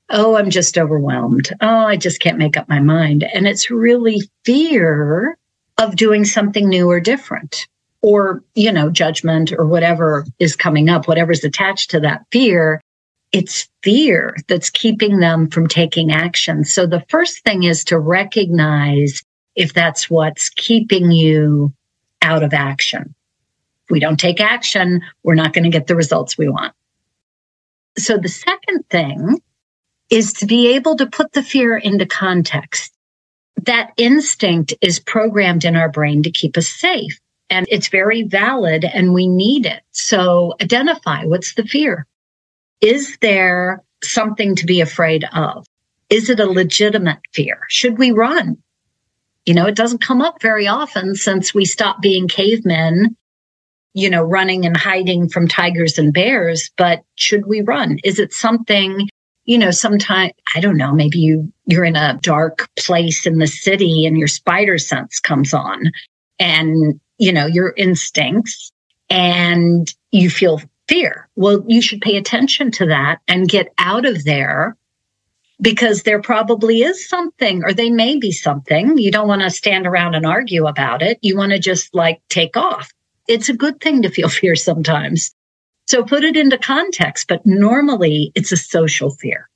Oh, 0.10 0.36
I'm 0.36 0.50
just 0.50 0.78
overwhelmed. 0.78 1.50
Oh, 1.62 1.86
I 1.86 1.98
just 1.98 2.20
can't 2.22 2.38
make 2.38 2.58
up 2.58 2.70
my 2.70 2.80
mind. 2.80 3.24
And 3.24 3.48
it's 3.48 3.72
really 3.72 4.22
fear 4.44 5.38
of 5.78 5.96
doing 5.96 6.26
something 6.26 6.70
new 6.70 6.90
or 6.90 7.00
different 7.00 7.68
or, 8.02 8.44
you 8.54 8.72
know, 8.72 8.92
judgment 8.92 9.52
or 9.52 9.66
whatever 9.66 10.26
is 10.38 10.56
coming 10.56 10.90
up, 10.90 11.08
whatever's 11.08 11.44
attached 11.44 11.90
to 11.92 12.00
that 12.02 12.26
fear 12.32 12.82
it's 13.36 13.68
fear 13.84 14.34
that's 14.48 14.70
keeping 14.70 15.20
them 15.20 15.50
from 15.50 15.68
taking 15.68 16.10
action. 16.10 16.64
So 16.64 16.88
the 16.88 17.04
first 17.10 17.44
thing 17.44 17.64
is 17.64 17.84
to 17.86 18.00
recognize 18.00 19.22
if 19.58 19.74
that's 19.74 20.10
what's 20.10 20.48
keeping 20.48 21.12
you 21.12 21.74
out 22.22 22.44
of 22.44 22.54
action. 22.54 23.14
If 23.84 23.92
we 23.92 24.00
don't 24.00 24.20
take 24.20 24.40
action, 24.40 25.02
we're 25.24 25.36
not 25.36 25.52
going 25.52 25.66
to 25.66 25.70
get 25.70 25.88
the 25.88 25.98
results 25.98 26.38
we 26.38 26.48
want. 26.48 26.74
So 27.98 28.18
the 28.18 28.30
second 28.30 28.90
thing 28.90 29.42
is 30.10 30.34
to 30.34 30.46
be 30.46 30.76
able 30.76 30.96
to 30.98 31.06
put 31.06 31.34
the 31.34 31.44
fear 31.44 31.78
into 31.78 32.06
context. 32.06 32.94
That 33.64 33.92
instinct 33.98 34.74
is 34.82 35.00
programmed 35.00 35.66
in 35.66 35.76
our 35.76 35.90
brain 35.90 36.24
to 36.24 36.32
keep 36.32 36.58
us 36.58 36.68
safe 36.68 37.20
and 37.50 37.66
it's 37.70 37.88
very 37.90 38.24
valid 38.24 38.86
and 38.86 39.14
we 39.14 39.28
need 39.28 39.66
it. 39.66 39.82
So 39.92 40.56
identify 40.62 41.26
what's 41.26 41.54
the 41.54 41.64
fear? 41.64 42.06
Is 42.82 43.18
there 43.22 43.84
something 44.04 44.56
to 44.56 44.66
be 44.66 44.82
afraid 44.82 45.26
of? 45.34 45.66
Is 46.10 46.30
it 46.30 46.40
a 46.40 46.46
legitimate 46.46 47.20
fear? 47.34 47.62
Should 47.70 47.98
we 47.98 48.12
run? 48.12 48.58
You 49.46 49.54
know, 49.54 49.68
it 49.68 49.76
doesn't 49.76 50.02
come 50.02 50.22
up 50.22 50.42
very 50.42 50.68
often 50.68 51.16
since 51.16 51.54
we 51.54 51.66
stopped 51.66 52.02
being 52.02 52.28
cavemen, 52.28 53.16
you 53.94 54.10
know, 54.10 54.24
running 54.24 54.66
and 54.66 54.76
hiding 54.76 55.30
from 55.30 55.48
tigers 55.48 55.98
and 56.00 56.14
bears. 56.14 56.72
But 56.78 57.04
should 57.16 57.46
we 57.46 57.62
run? 57.62 58.00
Is 58.04 58.18
it 58.20 58.34
something, 58.34 59.08
you 59.46 59.58
know, 59.58 59.72
sometimes, 59.72 60.34
I 60.56 60.60
don't 60.60 60.78
know, 60.78 60.92
maybe 60.92 61.20
you, 61.20 61.52
you're 61.66 61.86
in 61.86 61.96
a 61.96 62.20
dark 62.22 62.70
place 62.78 63.26
in 63.26 63.38
the 63.38 63.48
city 63.48 64.06
and 64.06 64.18
your 64.18 64.28
spider 64.28 64.78
sense 64.78 65.20
comes 65.20 65.54
on 65.54 65.92
and, 66.40 67.00
you 67.18 67.32
know, 67.32 67.46
your 67.46 67.74
instincts 67.78 68.72
and 69.10 69.94
you 70.12 70.30
feel 70.30 70.62
fear. 70.88 71.30
Well, 71.36 71.64
you 71.68 71.82
should 71.82 72.02
pay 72.02 72.18
attention 72.18 72.72
to 72.72 72.88
that 72.88 73.20
and 73.28 73.48
get 73.48 73.72
out 73.78 74.06
of 74.06 74.24
there 74.24 74.76
because 75.62 76.04
there 76.04 76.22
probably 76.22 76.82
is 76.82 77.08
something 77.08 77.64
or 77.64 77.74
they 77.74 77.90
may 77.90 78.18
be 78.18 78.32
something. 78.32 78.98
You 78.98 79.12
don't 79.12 79.28
want 79.28 79.42
to 79.42 79.50
stand 79.50 79.88
around 79.88 80.16
and 80.16 80.26
argue 80.26 80.68
about 80.68 81.02
it. 81.02 81.20
You 81.22 81.38
want 81.38 81.52
to 81.52 81.60
just 81.60 81.94
like 81.94 82.22
take 82.30 82.58
off. 82.58 82.92
It's 83.28 83.50
a 83.50 83.56
good 83.56 83.80
thing 83.80 84.02
to 84.02 84.10
feel 84.10 84.30
fear 84.42 84.56
sometimes. 84.56 85.34
So 85.88 86.04
put 86.04 86.24
it 86.24 86.36
into 86.36 86.58
context, 86.58 87.28
but 87.28 87.46
normally 87.46 88.32
it's 88.36 88.52
a 88.52 88.58
social 88.58 89.12
fear. 89.12 89.50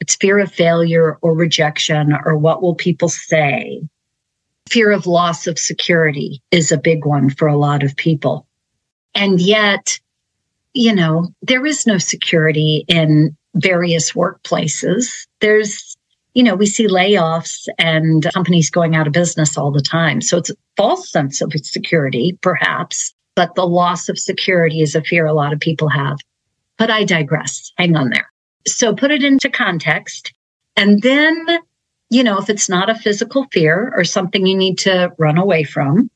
It's 0.00 0.16
fear 0.16 0.38
of 0.38 0.52
failure 0.52 1.18
or 1.22 1.34
rejection 1.34 2.12
or 2.24 2.36
what 2.36 2.62
will 2.62 2.74
people 2.74 3.08
say. 3.08 3.82
Fear 4.68 4.92
of 4.92 5.06
loss 5.06 5.46
of 5.46 5.58
security 5.58 6.42
is 6.50 6.72
a 6.72 6.78
big 6.78 7.04
one 7.04 7.30
for 7.30 7.48
a 7.48 7.56
lot 7.56 7.82
of 7.82 7.96
people. 7.96 8.46
And 9.14 9.40
yet 9.40 9.98
you 10.74 10.94
know, 10.94 11.28
there 11.42 11.66
is 11.66 11.86
no 11.86 11.98
security 11.98 12.84
in 12.88 13.36
various 13.54 14.12
workplaces. 14.12 15.26
There's, 15.40 15.96
you 16.34 16.42
know, 16.42 16.54
we 16.54 16.66
see 16.66 16.86
layoffs 16.86 17.68
and 17.78 18.26
companies 18.32 18.70
going 18.70 18.96
out 18.96 19.06
of 19.06 19.12
business 19.12 19.58
all 19.58 19.70
the 19.70 19.82
time. 19.82 20.20
So 20.20 20.38
it's 20.38 20.50
a 20.50 20.56
false 20.76 21.10
sense 21.10 21.40
of 21.40 21.52
security, 21.62 22.38
perhaps, 22.40 23.12
but 23.34 23.54
the 23.54 23.66
loss 23.66 24.08
of 24.08 24.18
security 24.18 24.80
is 24.80 24.94
a 24.94 25.02
fear 25.02 25.26
a 25.26 25.32
lot 25.32 25.52
of 25.52 25.60
people 25.60 25.88
have. 25.88 26.18
But 26.78 26.90
I 26.90 27.04
digress. 27.04 27.72
Hang 27.76 27.96
on 27.96 28.10
there. 28.10 28.30
So 28.66 28.94
put 28.94 29.10
it 29.10 29.24
into 29.24 29.50
context. 29.50 30.32
And 30.76 31.02
then, 31.02 31.46
you 32.10 32.22
know, 32.22 32.38
if 32.38 32.48
it's 32.48 32.68
not 32.68 32.90
a 32.90 32.94
physical 32.94 33.46
fear 33.52 33.92
or 33.96 34.04
something 34.04 34.46
you 34.46 34.56
need 34.56 34.78
to 34.78 35.12
run 35.18 35.38
away 35.38 35.64
from, 35.64 36.10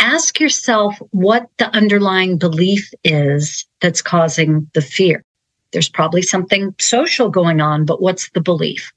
ask 0.00 0.40
yourself 0.40 0.96
what 1.10 1.48
the 1.58 1.74
underlying 1.74 2.38
belief 2.38 2.92
is 3.04 3.66
that's 3.80 4.02
causing 4.02 4.70
the 4.74 4.82
fear. 4.82 5.24
There's 5.72 5.88
probably 5.88 6.22
something 6.22 6.74
social 6.78 7.28
going 7.28 7.60
on, 7.60 7.84
but 7.84 8.00
what's 8.00 8.30
the 8.30 8.40
belief? 8.40 8.92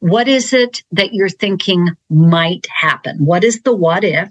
What 0.00 0.28
is 0.28 0.52
it 0.52 0.82
that 0.92 1.14
you're 1.14 1.28
thinking 1.28 1.90
might 2.08 2.66
happen? 2.66 3.24
What 3.24 3.44
is 3.44 3.62
the 3.62 3.74
what 3.74 4.04
if 4.04 4.30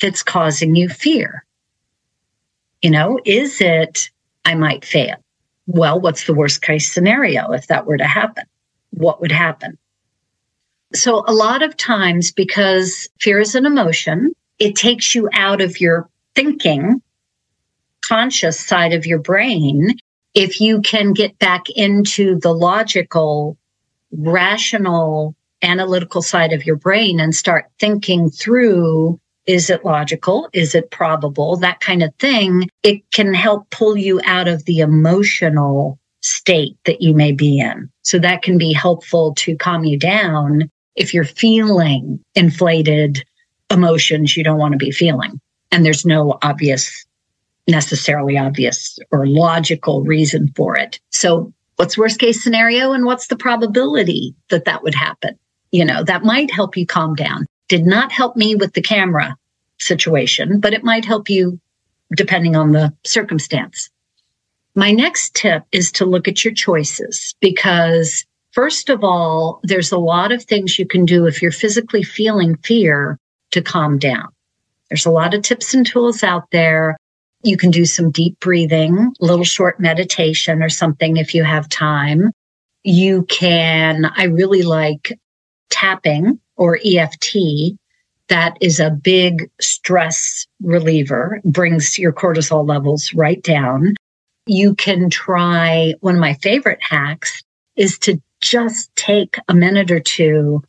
that's 0.00 0.22
causing 0.22 0.74
you 0.74 0.88
fear? 0.88 1.44
You 2.82 2.90
know, 2.90 3.18
is 3.24 3.60
it 3.60 4.10
I 4.44 4.54
might 4.54 4.84
fail? 4.84 5.16
Well, 5.66 6.00
what's 6.00 6.26
the 6.26 6.34
worst 6.34 6.62
case 6.62 6.92
scenario 6.92 7.52
if 7.52 7.66
that 7.66 7.86
were 7.86 7.96
to 7.96 8.06
happen? 8.06 8.44
What 8.90 9.20
would 9.20 9.32
happen? 9.32 9.78
So, 10.94 11.24
a 11.26 11.32
lot 11.32 11.62
of 11.62 11.76
times, 11.76 12.30
because 12.30 13.08
fear 13.20 13.40
is 13.40 13.54
an 13.54 13.66
emotion, 13.66 14.32
it 14.58 14.76
takes 14.76 15.14
you 15.14 15.28
out 15.32 15.60
of 15.60 15.80
your 15.80 16.08
thinking, 16.34 17.02
conscious 18.06 18.64
side 18.64 18.92
of 18.92 19.04
your 19.04 19.18
brain. 19.18 19.96
If 20.34 20.60
you 20.60 20.80
can 20.80 21.12
get 21.12 21.38
back 21.38 21.68
into 21.70 22.38
the 22.38 22.52
logical, 22.52 23.58
rational, 24.12 25.34
analytical 25.62 26.22
side 26.22 26.52
of 26.52 26.64
your 26.64 26.76
brain 26.76 27.18
and 27.18 27.34
start 27.34 27.66
thinking 27.80 28.30
through 28.30 29.18
is 29.46 29.70
it 29.70 29.84
logical? 29.84 30.48
Is 30.52 30.74
it 30.74 30.90
probable? 30.90 31.56
That 31.56 31.80
kind 31.80 32.02
of 32.02 32.14
thing. 32.16 32.68
It 32.82 33.08
can 33.12 33.32
help 33.32 33.70
pull 33.70 33.96
you 33.96 34.20
out 34.24 34.48
of 34.48 34.64
the 34.64 34.80
emotional 34.80 35.98
state 36.22 36.76
that 36.84 37.00
you 37.00 37.14
may 37.14 37.32
be 37.32 37.60
in. 37.60 37.88
So 38.02 38.18
that 38.18 38.42
can 38.42 38.58
be 38.58 38.72
helpful 38.72 39.34
to 39.36 39.56
calm 39.56 39.84
you 39.84 39.98
down 39.98 40.68
if 40.96 41.14
you're 41.14 41.24
feeling 41.24 42.18
inflated, 42.34 43.24
emotions 43.70 44.36
you 44.36 44.42
don't 44.42 44.58
want 44.58 44.72
to 44.72 44.78
be 44.78 44.90
feeling. 44.90 45.40
And 45.70 45.84
there's 45.84 46.04
no 46.04 46.38
obvious, 46.42 47.06
necessarily 47.68 48.38
obvious 48.38 48.98
or 49.12 49.26
logical 49.26 50.02
reason 50.02 50.52
for 50.56 50.76
it. 50.76 50.98
So 51.10 51.52
what's 51.76 51.98
worst 51.98 52.18
case 52.18 52.42
scenario 52.42 52.92
and 52.92 53.04
what's 53.04 53.28
the 53.28 53.36
probability 53.36 54.34
that 54.50 54.64
that 54.64 54.82
would 54.82 54.94
happen? 54.94 55.38
You 55.70 55.84
know, 55.84 56.02
that 56.04 56.24
might 56.24 56.50
help 56.50 56.76
you 56.76 56.86
calm 56.86 57.14
down. 57.14 57.46
Did 57.68 57.86
not 57.86 58.12
help 58.12 58.36
me 58.36 58.54
with 58.54 58.74
the 58.74 58.82
camera 58.82 59.36
situation, 59.78 60.60
but 60.60 60.72
it 60.72 60.84
might 60.84 61.04
help 61.04 61.28
you 61.28 61.60
depending 62.14 62.56
on 62.56 62.72
the 62.72 62.92
circumstance. 63.04 63.90
My 64.74 64.92
next 64.92 65.34
tip 65.34 65.64
is 65.72 65.90
to 65.92 66.04
look 66.04 66.28
at 66.28 66.44
your 66.44 66.54
choices 66.54 67.34
because 67.40 68.24
First 68.56 68.88
of 68.88 69.04
all, 69.04 69.60
there's 69.64 69.92
a 69.92 69.98
lot 69.98 70.32
of 70.32 70.42
things 70.42 70.78
you 70.78 70.86
can 70.86 71.04
do 71.04 71.26
if 71.26 71.42
you're 71.42 71.52
physically 71.52 72.02
feeling 72.02 72.56
fear 72.64 73.18
to 73.50 73.60
calm 73.60 73.98
down. 73.98 74.28
There's 74.88 75.04
a 75.04 75.10
lot 75.10 75.34
of 75.34 75.42
tips 75.42 75.74
and 75.74 75.86
tools 75.86 76.22
out 76.22 76.44
there. 76.52 76.96
You 77.42 77.58
can 77.58 77.70
do 77.70 77.84
some 77.84 78.10
deep 78.10 78.40
breathing, 78.40 79.12
a 79.20 79.24
little 79.24 79.44
short 79.44 79.78
meditation 79.78 80.62
or 80.62 80.70
something 80.70 81.18
if 81.18 81.34
you 81.34 81.44
have 81.44 81.68
time. 81.68 82.32
You 82.82 83.24
can, 83.24 84.06
I 84.16 84.24
really 84.24 84.62
like 84.62 85.18
tapping 85.68 86.40
or 86.56 86.78
EFT. 86.84 87.36
That 88.28 88.56
is 88.60 88.80
a 88.80 88.90
big 88.90 89.50
stress 89.60 90.46
reliever, 90.62 91.40
brings 91.44 91.98
your 91.98 92.12
cortisol 92.12 92.66
levels 92.66 93.12
right 93.14 93.42
down. 93.42 93.94
You 94.46 94.74
can 94.74 95.10
try 95.10 95.94
one 96.00 96.14
of 96.14 96.20
my 96.20 96.34
favorite 96.34 96.80
hacks 96.80 97.42
is 97.76 97.98
to 98.00 98.20
just 98.40 98.94
take 98.96 99.36
a 99.48 99.54
minute 99.54 99.90
or 99.90 100.00
two 100.00 100.62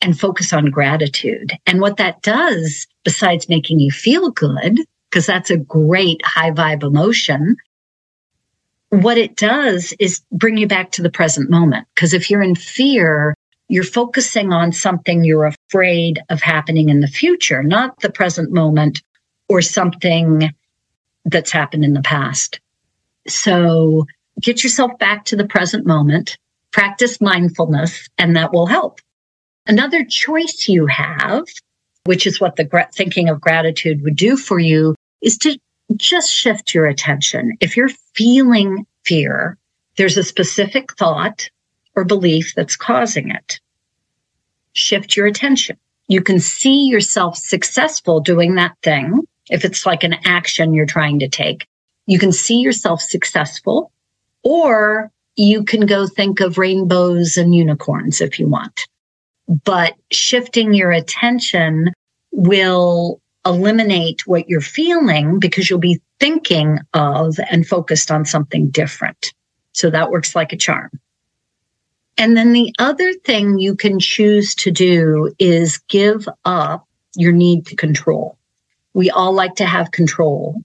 and 0.00 0.18
focus 0.18 0.52
on 0.52 0.66
gratitude. 0.66 1.52
And 1.66 1.80
what 1.80 1.96
that 1.96 2.22
does, 2.22 2.86
besides 3.04 3.48
making 3.48 3.80
you 3.80 3.90
feel 3.90 4.30
good, 4.30 4.80
because 5.10 5.26
that's 5.26 5.50
a 5.50 5.56
great 5.56 6.20
high 6.24 6.50
vibe 6.50 6.82
emotion, 6.82 7.56
what 8.90 9.18
it 9.18 9.36
does 9.36 9.94
is 9.98 10.20
bring 10.30 10.56
you 10.56 10.66
back 10.66 10.92
to 10.92 11.02
the 11.02 11.10
present 11.10 11.50
moment. 11.50 11.86
Because 11.94 12.12
if 12.12 12.30
you're 12.30 12.42
in 12.42 12.54
fear, 12.54 13.33
you're 13.68 13.84
focusing 13.84 14.52
on 14.52 14.72
something 14.72 15.24
you're 15.24 15.50
afraid 15.70 16.20
of 16.28 16.42
happening 16.42 16.88
in 16.88 17.00
the 17.00 17.08
future, 17.08 17.62
not 17.62 17.98
the 18.00 18.10
present 18.10 18.52
moment 18.52 19.02
or 19.48 19.62
something 19.62 20.50
that's 21.24 21.52
happened 21.52 21.84
in 21.84 21.94
the 21.94 22.02
past. 22.02 22.60
So 23.26 24.06
get 24.40 24.62
yourself 24.62 24.98
back 24.98 25.24
to 25.26 25.36
the 25.36 25.46
present 25.46 25.86
moment, 25.86 26.36
practice 26.72 27.20
mindfulness, 27.20 28.08
and 28.18 28.36
that 28.36 28.52
will 28.52 28.66
help. 28.66 29.00
Another 29.66 30.04
choice 30.04 30.68
you 30.68 30.86
have, 30.86 31.44
which 32.04 32.26
is 32.26 32.40
what 32.40 32.56
the 32.56 32.88
thinking 32.94 33.30
of 33.30 33.40
gratitude 33.40 34.02
would 34.02 34.16
do 34.16 34.36
for 34.36 34.58
you, 34.58 34.94
is 35.22 35.38
to 35.38 35.58
just 35.96 36.30
shift 36.30 36.74
your 36.74 36.86
attention. 36.86 37.56
If 37.60 37.76
you're 37.76 37.90
feeling 38.14 38.86
fear, 39.06 39.56
there's 39.96 40.18
a 40.18 40.24
specific 40.24 40.94
thought 40.96 41.48
or 41.96 42.04
belief 42.04 42.54
that's 42.54 42.76
causing 42.76 43.30
it. 43.30 43.60
Shift 44.72 45.16
your 45.16 45.26
attention. 45.26 45.76
You 46.08 46.22
can 46.22 46.40
see 46.40 46.86
yourself 46.86 47.36
successful 47.36 48.20
doing 48.20 48.56
that 48.56 48.76
thing. 48.82 49.22
If 49.50 49.64
it's 49.64 49.86
like 49.86 50.04
an 50.04 50.16
action 50.24 50.74
you're 50.74 50.86
trying 50.86 51.20
to 51.20 51.28
take, 51.28 51.66
you 52.06 52.18
can 52.18 52.32
see 52.32 52.60
yourself 52.60 53.00
successful 53.00 53.92
or 54.42 55.10
you 55.36 55.64
can 55.64 55.86
go 55.86 56.06
think 56.06 56.40
of 56.40 56.58
rainbows 56.58 57.36
and 57.36 57.54
unicorns 57.54 58.20
if 58.20 58.38
you 58.38 58.48
want 58.48 58.86
but 59.64 59.94
shifting 60.10 60.74
your 60.74 60.92
attention 60.92 61.92
will 62.32 63.20
eliminate 63.46 64.26
what 64.26 64.48
you're 64.48 64.60
feeling 64.60 65.38
because 65.38 65.68
you'll 65.68 65.78
be 65.78 66.00
thinking 66.18 66.78
of 66.94 67.38
and 67.50 67.66
focused 67.66 68.10
on 68.10 68.24
something 68.24 68.70
different. 68.70 69.32
So 69.72 69.90
that 69.90 70.10
works 70.10 70.34
like 70.34 70.52
a 70.52 70.56
charm. 70.56 70.90
And 72.16 72.36
then 72.36 72.52
the 72.52 72.72
other 72.78 73.12
thing 73.12 73.58
you 73.58 73.74
can 73.74 73.98
choose 73.98 74.54
to 74.56 74.70
do 74.70 75.32
is 75.38 75.78
give 75.88 76.28
up 76.44 76.86
your 77.16 77.32
need 77.32 77.66
to 77.66 77.76
control. 77.76 78.38
We 78.92 79.10
all 79.10 79.32
like 79.32 79.56
to 79.56 79.66
have 79.66 79.90
control 79.90 80.62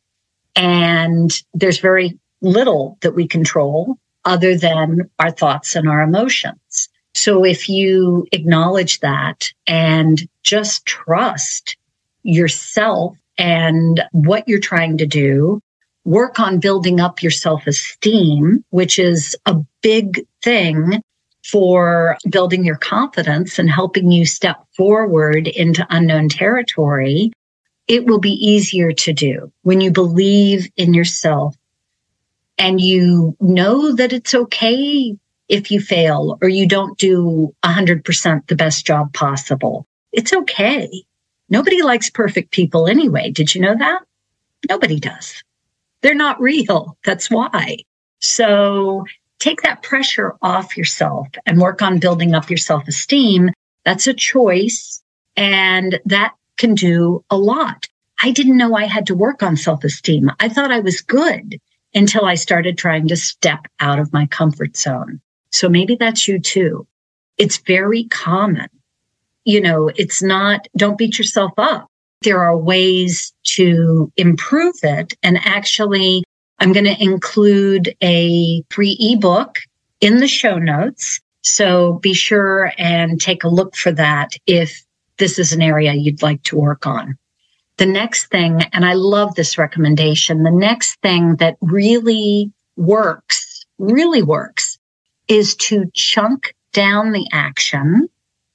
and 0.56 1.32
there's 1.53 1.79
very 1.79 2.20
little 2.41 2.98
that 3.01 3.15
we 3.15 3.27
control 3.27 3.98
other 4.25 4.58
than 4.58 5.10
our 5.18 5.32
thoughts 5.32 5.75
and 5.75 5.88
our 5.88 6.01
emotions. 6.01 6.89
So 7.15 7.44
if 7.46 7.70
you 7.70 8.27
acknowledge 8.32 9.00
that 9.00 9.51
and 9.68 10.22
just 10.44 10.86
trust 10.86 11.77
yourself 12.24 13.18
and 13.38 14.03
what 14.12 14.48
you're 14.48 14.60
trying 14.60 14.98
to 14.98 15.08
do, 15.08 15.62
work 16.03 16.39
on 16.39 16.60
building 16.60 17.00
up 17.00 17.24
your 17.24 17.32
self 17.32 17.65
esteem, 17.65 18.63
which 18.70 19.00
is 19.00 19.36
a 19.46 19.56
big 19.82 20.25
thing 20.44 21.01
for 21.51 22.18
building 22.29 22.63
your 22.63 22.77
confidence 22.77 23.60
and 23.60 23.70
helping 23.70 24.12
you 24.12 24.25
step 24.25 24.65
forward 24.75 25.48
into 25.48 25.86
unknown 25.89 26.29
territory. 26.29 27.32
It 27.88 28.06
will 28.06 28.19
be 28.19 28.34
easier 28.34 28.91
to 28.91 29.13
do 29.13 29.52
when 29.63 29.82
you 29.82 29.91
believe 29.91 30.67
in 30.78 30.93
yourself 30.93 31.56
and 32.58 32.80
you 32.80 33.36
know 33.39 33.95
that 33.95 34.13
it's 34.13 34.36
okay 34.36 35.17
if 35.47 35.71
you 35.71 35.80
fail 35.80 36.38
or 36.41 36.50
you 36.50 36.67
don't 36.67 36.97
do 37.00 37.54
100% 37.65 38.47
the 38.47 38.56
best 38.56 38.86
job 38.86 39.12
possible. 39.13 39.88
It's 40.12 40.34
okay. 40.34 40.88
Nobody 41.50 41.82
likes 41.82 42.10
perfect 42.10 42.52
people 42.52 42.88
anyway. 42.88 43.32
Did 43.32 43.56
you 43.56 43.62
know 43.62 43.76
that? 43.76 44.04
Nobody 44.69 45.00
does. 45.00 45.43
They're 46.02 46.13
not 46.13 46.39
real. 46.39 46.97
That's 47.04 47.32
why. 47.32 47.78
So 48.19 49.06
take 49.39 49.62
that 49.62 49.82
pressure 49.82 50.36
off 50.41 50.78
yourself 50.78 51.28
and 51.45 51.60
work 51.60 51.82
on 51.82 51.99
building 51.99 52.36
up 52.36 52.49
your 52.49 52.58
self 52.58 52.88
esteem. 52.88 53.52
That's 53.86 54.08
a 54.08 54.13
choice 54.13 55.02
and 55.36 55.99
that 56.06 56.34
can 56.58 56.75
do 56.75 57.23
a 57.30 57.38
lot. 57.38 57.88
I 58.21 58.32
didn't 58.32 58.58
know 58.58 58.75
I 58.75 58.86
had 58.86 59.08
to 59.08 59.15
work 59.15 59.41
on 59.41 59.56
self 59.56 59.84
esteem. 59.84 60.30
I 60.39 60.49
thought 60.49 60.71
I 60.71 60.82
was 60.82 61.02
good 61.02 61.60
until 61.95 62.25
I 62.25 62.36
started 62.36 62.78
trying 62.78 63.08
to 63.08 63.15
step 63.15 63.65
out 63.80 63.99
of 63.99 64.13
my 64.13 64.28
comfort 64.28 64.78
zone. 64.78 65.21
So 65.52 65.69
maybe 65.69 65.95
that's 65.95 66.28
you 66.28 66.39
too. 66.39 66.86
It's 67.38 67.58
very 67.58 68.04
common. 68.06 68.67
You 69.45 69.62
know, 69.62 69.89
it's 69.95 70.21
not, 70.21 70.67
don't 70.78 70.97
beat 70.97 71.17
yourself 71.17 71.54
up. 71.58 71.88
There 72.21 72.41
are 72.41 72.58
ways 72.58 73.34
to 73.56 74.12
improve 74.17 74.75
it. 74.84 75.13
And 75.23 75.39
actually, 75.43 76.23
I'm 76.60 76.74
going 76.74 76.86
to 76.86 77.02
include 77.04 77.95
a 78.02 78.63
free 78.69 78.98
ebook 79.00 79.60
in 80.02 80.17
the 80.17 80.28
show 80.28 80.58
notes. 80.58 81.19
So 81.41 81.93
be 81.93 82.13
sure 82.13 82.74
and 82.78 83.19
take 83.19 83.43
a 83.43 83.50
look 83.50 83.76
for 83.76 83.91
that 83.93 84.32
if 84.45 84.84
this 85.17 85.39
is 85.39 85.54
an 85.54 85.62
area 85.62 85.93
you'd 85.93 86.22
like 86.22 86.43
to 86.43 86.58
work 86.58 86.86
on. 86.86 87.17
The 87.78 87.86
next 87.86 88.26
thing, 88.28 88.62
and 88.74 88.86
I 88.86 88.93
love 88.93 89.36
this 89.36 89.58
recommendation, 89.58 90.43
the 90.43 90.52
next 90.52 91.00
thing 91.02 91.38
that 91.38 91.56
really 91.62 92.52
works, 92.76 93.65
really 93.78 94.22
works 94.22 94.78
is 95.30 95.56
to 95.56 95.89
chunk 95.93 96.56
down 96.74 97.13
the 97.13 97.28
action 97.32 98.10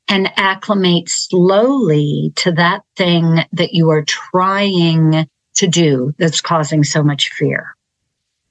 and 0.08 0.30
acclimate 0.36 1.08
slowly 1.08 2.32
to 2.36 2.52
that 2.52 2.82
thing 2.96 3.44
that 3.52 3.72
you 3.72 3.88
are 3.88 4.04
trying 4.04 5.26
to 5.54 5.66
do 5.66 6.12
that's 6.18 6.42
causing 6.42 6.84
so 6.84 7.02
much 7.02 7.30
fear. 7.30 7.74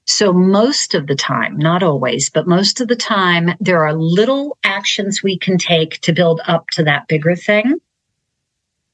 So 0.06 0.32
most 0.32 0.94
of 0.94 1.06
the 1.06 1.14
time, 1.14 1.56
not 1.56 1.82
always, 1.82 2.28
but 2.28 2.46
most 2.46 2.80
of 2.80 2.88
the 2.88 2.96
time, 2.96 3.54
there 3.58 3.84
are 3.84 3.94
little 3.94 4.58
actions 4.62 5.22
we 5.22 5.38
can 5.38 5.56
take 5.56 6.00
to 6.02 6.12
build 6.12 6.40
up 6.46 6.68
to 6.70 6.84
that 6.84 7.08
bigger 7.08 7.34
thing. 7.34 7.80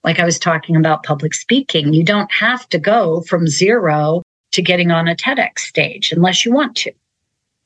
Like 0.05 0.19
I 0.21 0.25
was 0.25 0.39
talking 0.39 0.77
about 0.77 1.03
public 1.03 1.35
speaking, 1.35 1.93
you 1.93 2.05
don't 2.05 2.33
have 2.33 2.69
to 2.71 2.79
go 2.79 3.23
from 3.23 3.49
zero 3.49 4.23
to 4.53 4.63
getting 4.63 4.91
on 4.91 5.09
a 5.09 5.17
TEDx 5.17 5.61
stage 5.61 6.13
unless 6.13 6.45
you 6.45 6.53
want 6.53 6.77
to. 6.79 6.93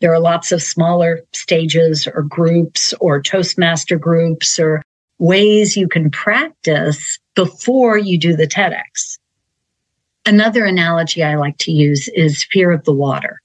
There 0.00 0.12
are 0.12 0.20
lots 0.20 0.50
of 0.50 0.62
smaller 0.62 1.22
stages 1.32 2.06
or 2.06 2.22
groups 2.22 2.92
or 3.00 3.22
Toastmaster 3.22 3.98
groups 3.98 4.58
or 4.58 4.82
ways 5.18 5.76
you 5.76 5.86
can 5.86 6.10
practice 6.10 7.18
before 7.34 7.96
you 7.98 8.18
do 8.18 8.36
the 8.36 8.46
TEDx. 8.46 9.18
Another 10.26 10.64
analogy 10.64 11.22
I 11.22 11.36
like 11.36 11.58
to 11.58 11.72
use 11.72 12.08
is 12.08 12.46
fear 12.50 12.72
of 12.72 12.84
the 12.84 12.94
water. 12.94 13.40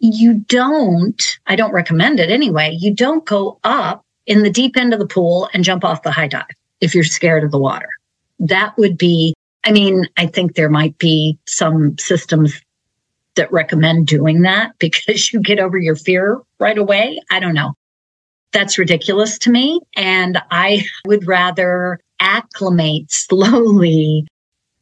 You 0.00 0.34
don't, 0.34 1.38
I 1.46 1.56
don't 1.56 1.72
recommend 1.72 2.20
it 2.20 2.30
anyway, 2.30 2.76
you 2.78 2.94
don't 2.94 3.24
go 3.24 3.58
up 3.64 4.02
in 4.26 4.42
the 4.42 4.50
deep 4.50 4.76
end 4.76 4.92
of 4.92 4.98
the 4.98 5.06
pool 5.06 5.48
and 5.54 5.64
jump 5.64 5.84
off 5.84 6.02
the 6.02 6.10
high 6.10 6.28
dive 6.28 6.44
if 6.80 6.94
you're 6.94 7.04
scared 7.04 7.44
of 7.44 7.50
the 7.50 7.58
water. 7.58 7.88
That 8.38 8.76
would 8.76 8.98
be, 8.98 9.34
I 9.64 9.72
mean, 9.72 10.06
I 10.18 10.26
think 10.26 10.54
there 10.54 10.68
might 10.68 10.98
be 10.98 11.38
some 11.46 11.96
systems 11.98 12.60
that 13.36 13.50
recommend 13.50 14.06
doing 14.06 14.42
that 14.42 14.72
because 14.78 15.32
you 15.32 15.40
get 15.40 15.58
over 15.58 15.78
your 15.78 15.96
fear 15.96 16.40
right 16.58 16.78
away. 16.78 17.18
I 17.30 17.40
don't 17.40 17.54
know. 17.54 17.74
That's 18.52 18.78
ridiculous 18.78 19.38
to 19.38 19.50
me. 19.50 19.80
And 19.96 20.38
I 20.50 20.84
would 21.06 21.26
rather 21.26 21.98
acclimate 22.20 23.10
slowly 23.10 24.26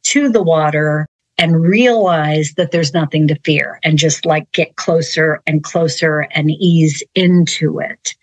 to 0.03 0.29
the 0.29 0.43
water 0.43 1.07
and 1.37 1.61
realize 1.61 2.53
that 2.57 2.71
there's 2.71 2.93
nothing 2.93 3.27
to 3.27 3.39
fear 3.43 3.79
and 3.83 3.97
just 3.97 4.25
like 4.25 4.51
get 4.51 4.75
closer 4.75 5.41
and 5.47 5.63
closer 5.63 6.27
and 6.31 6.51
ease 6.51 7.03
into 7.15 7.79
it 7.79 8.15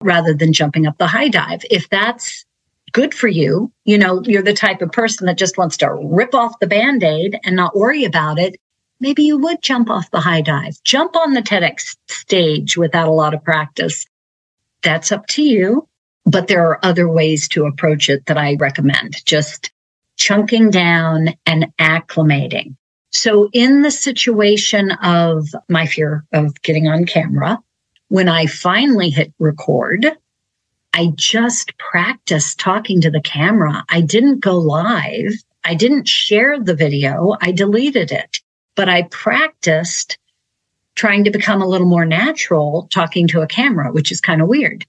rather 0.00 0.34
than 0.34 0.52
jumping 0.52 0.86
up 0.86 0.98
the 0.98 1.06
high 1.06 1.28
dive. 1.28 1.64
If 1.70 1.88
that's 1.88 2.44
good 2.92 3.14
for 3.14 3.28
you, 3.28 3.72
you 3.84 3.96
know, 3.96 4.22
you're 4.24 4.42
the 4.42 4.52
type 4.52 4.82
of 4.82 4.92
person 4.92 5.26
that 5.26 5.38
just 5.38 5.56
wants 5.56 5.76
to 5.78 5.92
rip 5.92 6.34
off 6.34 6.58
the 6.60 6.66
band 6.66 7.02
aid 7.02 7.38
and 7.44 7.56
not 7.56 7.76
worry 7.76 8.04
about 8.04 8.38
it 8.38 8.56
maybe 9.00 9.22
you 9.22 9.38
would 9.38 9.62
jump 9.62 9.90
off 9.90 10.10
the 10.10 10.20
high 10.20 10.40
dive, 10.40 10.82
jump 10.84 11.16
on 11.16 11.34
the 11.34 11.42
TEDx 11.42 11.96
stage 12.08 12.76
without 12.76 13.08
a 13.08 13.12
lot 13.12 13.34
of 13.34 13.44
practice. 13.44 14.06
That's 14.82 15.12
up 15.12 15.26
to 15.28 15.42
you. 15.42 15.88
But 16.28 16.48
there 16.48 16.66
are 16.66 16.84
other 16.84 17.08
ways 17.08 17.46
to 17.48 17.66
approach 17.66 18.08
it 18.08 18.26
that 18.26 18.36
I 18.36 18.56
recommend. 18.56 19.24
Just 19.26 19.70
chunking 20.16 20.70
down 20.70 21.30
and 21.46 21.66
acclimating. 21.78 22.76
So 23.10 23.48
in 23.52 23.82
the 23.82 23.90
situation 23.90 24.90
of 25.02 25.48
my 25.68 25.86
fear 25.86 26.24
of 26.32 26.60
getting 26.62 26.88
on 26.88 27.06
camera, 27.06 27.58
when 28.08 28.28
I 28.28 28.46
finally 28.46 29.10
hit 29.10 29.32
record, 29.38 30.06
I 30.92 31.12
just 31.14 31.76
practiced 31.78 32.58
talking 32.58 33.00
to 33.02 33.10
the 33.10 33.20
camera. 33.20 33.84
I 33.90 34.00
didn't 34.00 34.40
go 34.40 34.58
live. 34.58 35.32
I 35.64 35.74
didn't 35.74 36.08
share 36.08 36.60
the 36.60 36.74
video. 36.74 37.36
I 37.40 37.52
deleted 37.52 38.12
it, 38.12 38.40
but 38.76 38.88
I 38.88 39.02
practiced 39.02 40.18
trying 40.94 41.24
to 41.24 41.30
become 41.30 41.60
a 41.60 41.66
little 41.66 41.86
more 41.86 42.06
natural 42.06 42.88
talking 42.92 43.28
to 43.28 43.42
a 43.42 43.46
camera, 43.46 43.92
which 43.92 44.10
is 44.10 44.20
kind 44.20 44.40
of 44.40 44.48
weird. 44.48 44.86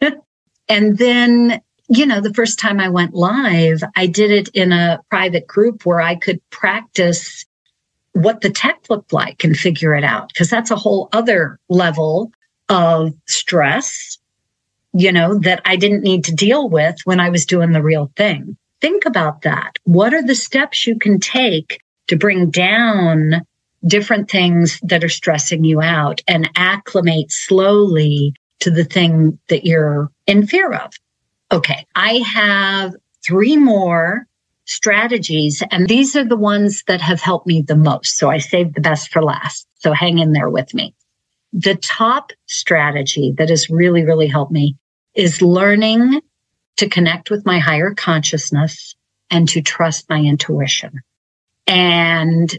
and 0.68 0.98
then, 0.98 1.60
you 1.88 2.06
know, 2.06 2.20
the 2.20 2.34
first 2.34 2.58
time 2.58 2.80
I 2.80 2.88
went 2.88 3.14
live, 3.14 3.82
I 3.94 4.06
did 4.06 4.30
it 4.30 4.48
in 4.48 4.72
a 4.72 5.00
private 5.10 5.46
group 5.46 5.86
where 5.86 6.00
I 6.00 6.16
could 6.16 6.40
practice 6.50 7.44
what 8.12 8.40
the 8.40 8.50
tech 8.50 8.78
looked 8.88 9.12
like 9.12 9.44
and 9.44 9.56
figure 9.56 9.94
it 9.94 10.02
out. 10.02 10.32
Cause 10.34 10.48
that's 10.48 10.70
a 10.70 10.76
whole 10.76 11.08
other 11.12 11.58
level 11.68 12.32
of 12.68 13.12
stress, 13.26 14.18
you 14.92 15.12
know, 15.12 15.38
that 15.40 15.60
I 15.64 15.76
didn't 15.76 16.02
need 16.02 16.24
to 16.24 16.34
deal 16.34 16.68
with 16.68 16.96
when 17.04 17.20
I 17.20 17.30
was 17.30 17.46
doing 17.46 17.72
the 17.72 17.82
real 17.82 18.10
thing. 18.16 18.56
Think 18.80 19.06
about 19.06 19.42
that. 19.42 19.78
What 19.84 20.14
are 20.14 20.22
the 20.22 20.34
steps 20.34 20.86
you 20.86 20.98
can 20.98 21.20
take 21.20 21.80
to 22.08 22.16
bring 22.16 22.50
down 22.50 23.42
different 23.86 24.30
things 24.30 24.80
that 24.82 25.04
are 25.04 25.08
stressing 25.08 25.64
you 25.64 25.80
out 25.80 26.20
and 26.26 26.50
acclimate 26.56 27.30
slowly 27.30 28.34
to 28.60 28.70
the 28.70 28.84
thing 28.84 29.38
that 29.48 29.64
you're 29.64 30.10
in 30.26 30.46
fear 30.46 30.72
of? 30.72 30.92
Okay. 31.52 31.86
I 31.94 32.22
have 32.34 32.94
three 33.24 33.56
more 33.56 34.26
strategies. 34.66 35.62
And 35.70 35.88
these 35.88 36.16
are 36.16 36.24
the 36.24 36.36
ones 36.36 36.82
that 36.88 37.00
have 37.00 37.20
helped 37.20 37.46
me 37.46 37.62
the 37.62 37.76
most. 37.76 38.18
So 38.18 38.30
I 38.30 38.38
saved 38.38 38.74
the 38.74 38.80
best 38.80 39.12
for 39.12 39.22
last. 39.22 39.66
So 39.76 39.92
hang 39.92 40.18
in 40.18 40.32
there 40.32 40.50
with 40.50 40.74
me. 40.74 40.94
The 41.52 41.76
top 41.76 42.32
strategy 42.46 43.32
that 43.38 43.48
has 43.48 43.70
really, 43.70 44.04
really 44.04 44.26
helped 44.26 44.52
me 44.52 44.76
is 45.14 45.40
learning 45.40 46.20
to 46.76 46.88
connect 46.88 47.30
with 47.30 47.46
my 47.46 47.58
higher 47.58 47.94
consciousness 47.94 48.94
and 49.30 49.48
to 49.48 49.62
trust 49.62 50.10
my 50.10 50.20
intuition. 50.20 51.00
And 51.66 52.56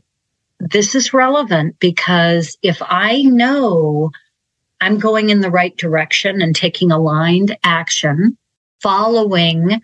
this 0.59 0.95
is 0.95 1.13
relevant 1.13 1.77
because 1.79 2.57
if 2.63 2.81
I 2.81 3.21
know 3.21 4.11
I'm 4.81 4.97
going 4.97 5.29
in 5.29 5.41
the 5.41 5.51
right 5.51 5.75
direction 5.77 6.41
and 6.41 6.55
taking 6.55 6.91
aligned 6.91 7.55
action, 7.63 8.37
following 8.81 9.81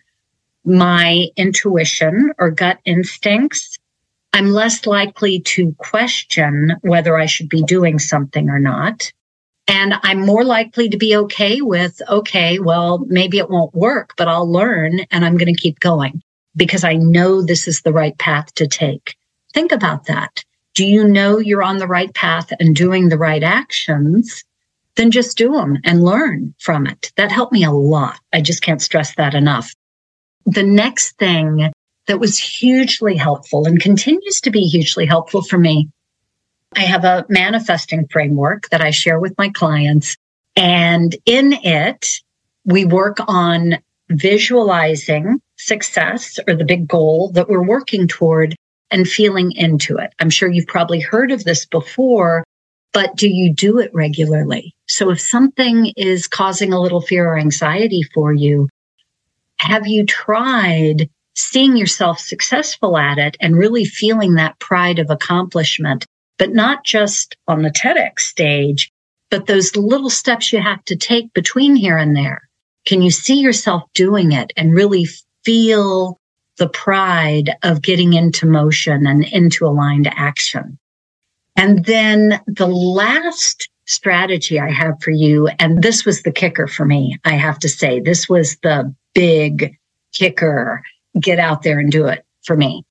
my 0.65 1.27
intuition 1.35 2.31
or 2.37 2.51
gut 2.51 2.79
instincts, 2.85 3.77
I'm 4.33 4.49
less 4.49 4.85
likely 4.87 5.39
to 5.41 5.73
question 5.77 6.75
whether 6.81 7.17
I 7.17 7.25
should 7.25 7.49
be 7.49 7.63
doing 7.63 7.99
something 7.99 8.49
or 8.49 8.59
not. 8.59 9.11
And 9.67 9.93
I'm 10.03 10.19
more 10.19 10.43
likely 10.43 10.89
to 10.89 10.97
be 10.97 11.15
okay 11.15 11.61
with, 11.61 12.01
okay, 12.09 12.59
well, 12.59 13.05
maybe 13.07 13.37
it 13.37 13.49
won't 13.49 13.73
work, 13.73 14.13
but 14.17 14.27
I'll 14.27 14.51
learn 14.51 15.01
and 15.11 15.23
I'm 15.23 15.37
going 15.37 15.53
to 15.53 15.61
keep 15.61 15.79
going 15.79 16.21
because 16.55 16.83
I 16.83 16.95
know 16.95 17.41
this 17.41 17.67
is 17.67 17.81
the 17.81 17.93
right 17.93 18.17
path 18.17 18.53
to 18.55 18.67
take. 18.67 19.15
Think 19.53 19.71
about 19.71 20.05
that. 20.07 20.43
Do 20.75 20.85
you 20.85 21.07
know 21.07 21.37
you're 21.37 21.63
on 21.63 21.77
the 21.77 21.87
right 21.87 22.13
path 22.13 22.51
and 22.59 22.75
doing 22.75 23.09
the 23.09 23.17
right 23.17 23.43
actions? 23.43 24.43
Then 24.95 25.11
just 25.11 25.37
do 25.37 25.53
them 25.53 25.77
and 25.83 26.03
learn 26.03 26.53
from 26.59 26.85
it. 26.85 27.11
That 27.17 27.31
helped 27.31 27.53
me 27.53 27.63
a 27.63 27.71
lot. 27.71 28.19
I 28.31 28.41
just 28.41 28.61
can't 28.61 28.81
stress 28.81 29.15
that 29.15 29.33
enough. 29.33 29.73
The 30.45 30.63
next 30.63 31.17
thing 31.17 31.71
that 32.07 32.19
was 32.19 32.37
hugely 32.37 33.15
helpful 33.15 33.65
and 33.65 33.81
continues 33.81 34.41
to 34.41 34.51
be 34.51 34.61
hugely 34.61 35.05
helpful 35.05 35.41
for 35.41 35.57
me, 35.57 35.89
I 36.75 36.81
have 36.81 37.05
a 37.05 37.25
manifesting 37.29 38.07
framework 38.07 38.69
that 38.69 38.81
I 38.81 38.91
share 38.91 39.19
with 39.19 39.37
my 39.37 39.49
clients. 39.49 40.15
And 40.55 41.15
in 41.25 41.53
it, 41.63 42.07
we 42.65 42.85
work 42.85 43.17
on 43.27 43.79
visualizing 44.09 45.39
success 45.57 46.37
or 46.47 46.55
the 46.55 46.65
big 46.65 46.87
goal 46.87 47.31
that 47.31 47.49
we're 47.49 47.63
working 47.63 48.07
toward 48.07 48.55
and 48.91 49.07
feeling 49.07 49.51
into 49.53 49.97
it. 49.97 50.13
I'm 50.19 50.29
sure 50.29 50.49
you've 50.49 50.67
probably 50.67 50.99
heard 50.99 51.31
of 51.31 51.45
this 51.45 51.65
before, 51.65 52.43
but 52.93 53.15
do 53.15 53.27
you 53.27 53.53
do 53.53 53.79
it 53.79 53.91
regularly? 53.93 54.75
So 54.87 55.09
if 55.09 55.19
something 55.19 55.91
is 55.97 56.27
causing 56.27 56.71
a 56.71 56.79
little 56.79 57.01
fear 57.01 57.27
or 57.27 57.37
anxiety 57.37 58.03
for 58.13 58.31
you, 58.31 58.69
have 59.59 59.87
you 59.87 60.05
tried 60.05 61.09
seeing 61.35 61.75
yourself 61.75 62.19
successful 62.19 62.97
at 62.97 63.17
it 63.17 63.35
and 63.39 63.57
really 63.57 63.85
feeling 63.85 64.35
that 64.35 64.59
pride 64.59 64.99
of 64.99 65.09
accomplishment, 65.09 66.05
but 66.37 66.53
not 66.53 66.85
just 66.85 67.35
on 67.47 67.63
the 67.63 67.71
TEDx 67.71 68.19
stage, 68.19 68.91
but 69.31 69.47
those 69.47 69.75
little 69.75 70.11
steps 70.11 70.53
you 70.53 70.61
have 70.61 70.83
to 70.85 70.95
take 70.95 71.33
between 71.33 71.75
here 71.75 71.97
and 71.97 72.15
there? 72.15 72.41
Can 72.85 73.01
you 73.01 73.09
see 73.09 73.39
yourself 73.39 73.83
doing 73.95 74.31
it 74.33 74.53
and 74.55 74.73
really 74.73 75.07
feel 75.43 76.19
the 76.57 76.69
pride 76.69 77.49
of 77.63 77.81
getting 77.81 78.13
into 78.13 78.45
motion 78.45 79.07
and 79.07 79.23
into 79.23 79.65
aligned 79.65 80.07
action? 80.07 80.77
And 81.55 81.85
then 81.85 82.41
the 82.47 82.67
last 82.67 83.69
strategy 83.85 84.59
I 84.59 84.71
have 84.71 85.01
for 85.01 85.11
you, 85.11 85.47
and 85.59 85.83
this 85.83 86.05
was 86.05 86.23
the 86.23 86.31
kicker 86.31 86.67
for 86.67 86.85
me, 86.85 87.17
I 87.25 87.33
have 87.33 87.59
to 87.59 87.69
say, 87.69 87.99
this 87.99 88.27
was 88.27 88.57
the 88.63 88.93
big 89.13 89.77
kicker. 90.13 90.81
Get 91.19 91.39
out 91.39 91.63
there 91.63 91.79
and 91.79 91.91
do 91.91 92.07
it 92.07 92.25
for 92.43 92.55
me. 92.55 92.83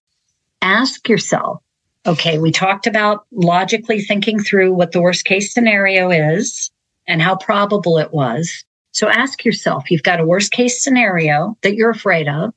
Ask 0.61 1.09
yourself, 1.09 1.61
okay, 2.07 2.39
we 2.39 2.53
talked 2.53 2.87
about 2.87 3.27
logically 3.33 4.01
thinking 4.01 4.41
through 4.41 4.73
what 4.73 4.93
the 4.93 5.01
worst 5.01 5.25
case 5.25 5.53
scenario 5.53 6.11
is 6.11 6.71
and 7.07 7.21
how 7.21 7.37
probable 7.37 7.99
it 7.99 8.13
was. 8.13 8.65
So 8.93 9.09
ask 9.09 9.45
yourself, 9.45 9.91
you've 9.91 10.03
got 10.03 10.21
a 10.21 10.27
worst 10.27 10.53
case 10.53 10.83
scenario 10.83 11.57
that 11.63 11.75
you're 11.75 11.91
afraid 11.91 12.29
of. 12.29 12.55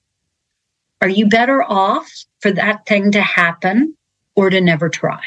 Are 1.02 1.10
you 1.10 1.28
better 1.28 1.64
off 1.64 2.10
for 2.42 2.52
that 2.52 2.86
thing 2.86 3.12
to 3.12 3.22
happen 3.22 3.96
or 4.36 4.50
to 4.50 4.62
never 4.62 4.90
try? 4.90 5.22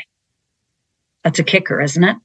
That's 1.28 1.40
a 1.40 1.44
kicker, 1.44 1.78
isn't 1.78 2.02
it? 2.02 2.16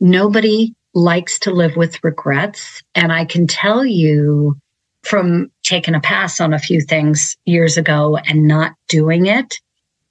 Nobody 0.00 0.74
likes 0.92 1.38
to 1.38 1.52
live 1.52 1.76
with 1.76 2.02
regrets. 2.02 2.82
And 2.96 3.12
I 3.12 3.24
can 3.24 3.46
tell 3.46 3.86
you 3.86 4.56
from 5.04 5.52
taking 5.62 5.94
a 5.94 6.00
pass 6.00 6.40
on 6.40 6.52
a 6.52 6.58
few 6.58 6.80
things 6.80 7.36
years 7.44 7.76
ago 7.76 8.16
and 8.16 8.48
not 8.48 8.72
doing 8.88 9.26
it, 9.26 9.60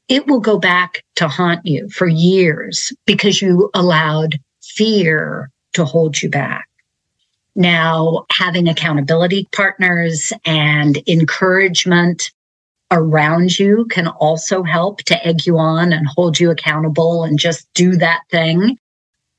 it 0.07 0.25
will 0.25 0.39
go 0.39 0.57
back 0.57 1.03
to 1.15 1.27
haunt 1.27 1.65
you 1.65 1.89
for 1.89 2.07
years 2.07 2.93
because 3.05 3.41
you 3.41 3.69
allowed 3.73 4.39
fear 4.61 5.49
to 5.73 5.83
hold 5.83 6.21
you 6.21 6.29
back. 6.29 6.69
Now, 7.57 8.23
having 8.31 8.69
accountability 8.69 9.49
partners 9.51 10.31
and 10.45 10.97
encouragement 11.09 12.31
around 12.93 13.59
you 13.59 13.85
can 13.89 14.07
also 14.07 14.63
help 14.63 14.99
to 15.03 15.27
egg 15.27 15.45
you 15.45 15.57
on 15.57 15.91
and 15.91 16.07
hold 16.07 16.39
you 16.39 16.51
accountable 16.51 17.23
and 17.23 17.39
just 17.39 17.67
do 17.73 17.95
that 17.97 18.21
thing. 18.31 18.77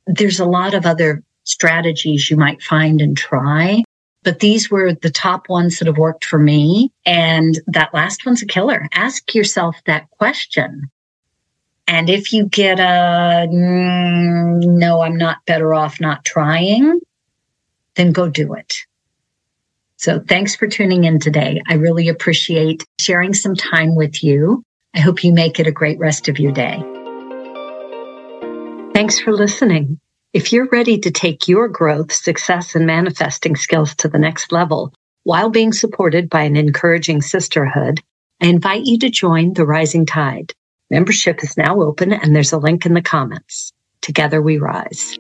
There's 0.07 0.41
a 0.41 0.45
lot 0.45 0.75
of 0.75 0.85
other 0.85 1.23
strategies 1.45 2.31
you 2.31 2.37
might 2.37 2.63
find 2.63 3.01
and 3.01 3.17
try 3.17 3.85
but 4.25 4.41
these 4.41 4.71
were 4.71 4.95
the 4.95 5.11
top 5.11 5.49
ones 5.49 5.79
that 5.79 5.87
have 5.87 5.99
worked 5.99 6.25
for 6.25 6.39
me. 6.39 6.91
And 7.07 7.61
that 7.69 7.95
last 7.95 8.27
one's 8.27 8.43
a 8.43 8.47
killer. 8.47 8.89
Ask 8.93 9.35
yourself 9.35 9.77
that 9.85 10.11
question. 10.11 10.91
And 11.87 12.09
if 12.09 12.33
you 12.33 12.47
get 12.47 12.81
a 12.81 13.47
mm, 13.47 14.65
no, 14.65 15.03
I'm 15.03 15.19
not 15.19 15.45
better 15.47 15.75
off 15.75 16.01
not 16.01 16.25
trying, 16.25 17.01
then 17.95 18.13
go 18.13 18.29
do 18.29 18.55
it. 18.55 18.75
So 20.05 20.21
thanks 20.21 20.55
for 20.55 20.67
tuning 20.67 21.05
in 21.05 21.19
today. 21.19 21.63
I 21.67 21.77
really 21.77 22.09
appreciate 22.09 22.85
sharing 23.01 23.33
some 23.33 23.55
time 23.55 23.95
with 23.95 24.23
you. 24.23 24.63
I 24.95 25.01
hope 25.01 25.25
you 25.25 25.33
make 25.33 25.59
it 25.59 25.67
a 25.67 25.73
great 25.73 25.99
rest 25.99 26.29
of 26.29 26.39
your 26.39 26.53
day. 26.53 26.79
Thanks 28.93 29.19
for 29.19 29.33
listening. 29.33 29.99
If 30.35 30.53
you're 30.53 30.69
ready 30.71 30.99
to 30.99 31.11
take 31.11 31.49
your 31.49 31.69
growth, 31.69 32.13
success, 32.13 32.75
and 32.75 32.87
manifesting 32.87 33.57
skills 33.57 33.95
to 33.95 34.09
the 34.09 34.19
next 34.19 34.53
level 34.53 34.93
while 35.23 35.49
being 35.49 35.73
supported 35.73 36.29
by 36.29 36.43
an 36.43 36.57
encouraging 36.57 37.23
sisterhood, 37.23 38.03
I 38.43 38.49
invite 38.49 38.85
you 38.85 38.99
to 38.99 39.09
join 39.09 39.55
the 39.55 39.65
Rising 39.65 40.05
Tide. 40.05 40.53
Membership 40.91 41.43
is 41.43 41.57
now 41.57 41.81
open 41.81 42.13
and 42.13 42.37
there's 42.37 42.53
a 42.53 42.59
link 42.59 42.85
in 42.85 42.93
the 42.93 43.01
comments. 43.01 43.73
Together 44.03 44.43
we 44.43 44.59
rise. 44.59 45.17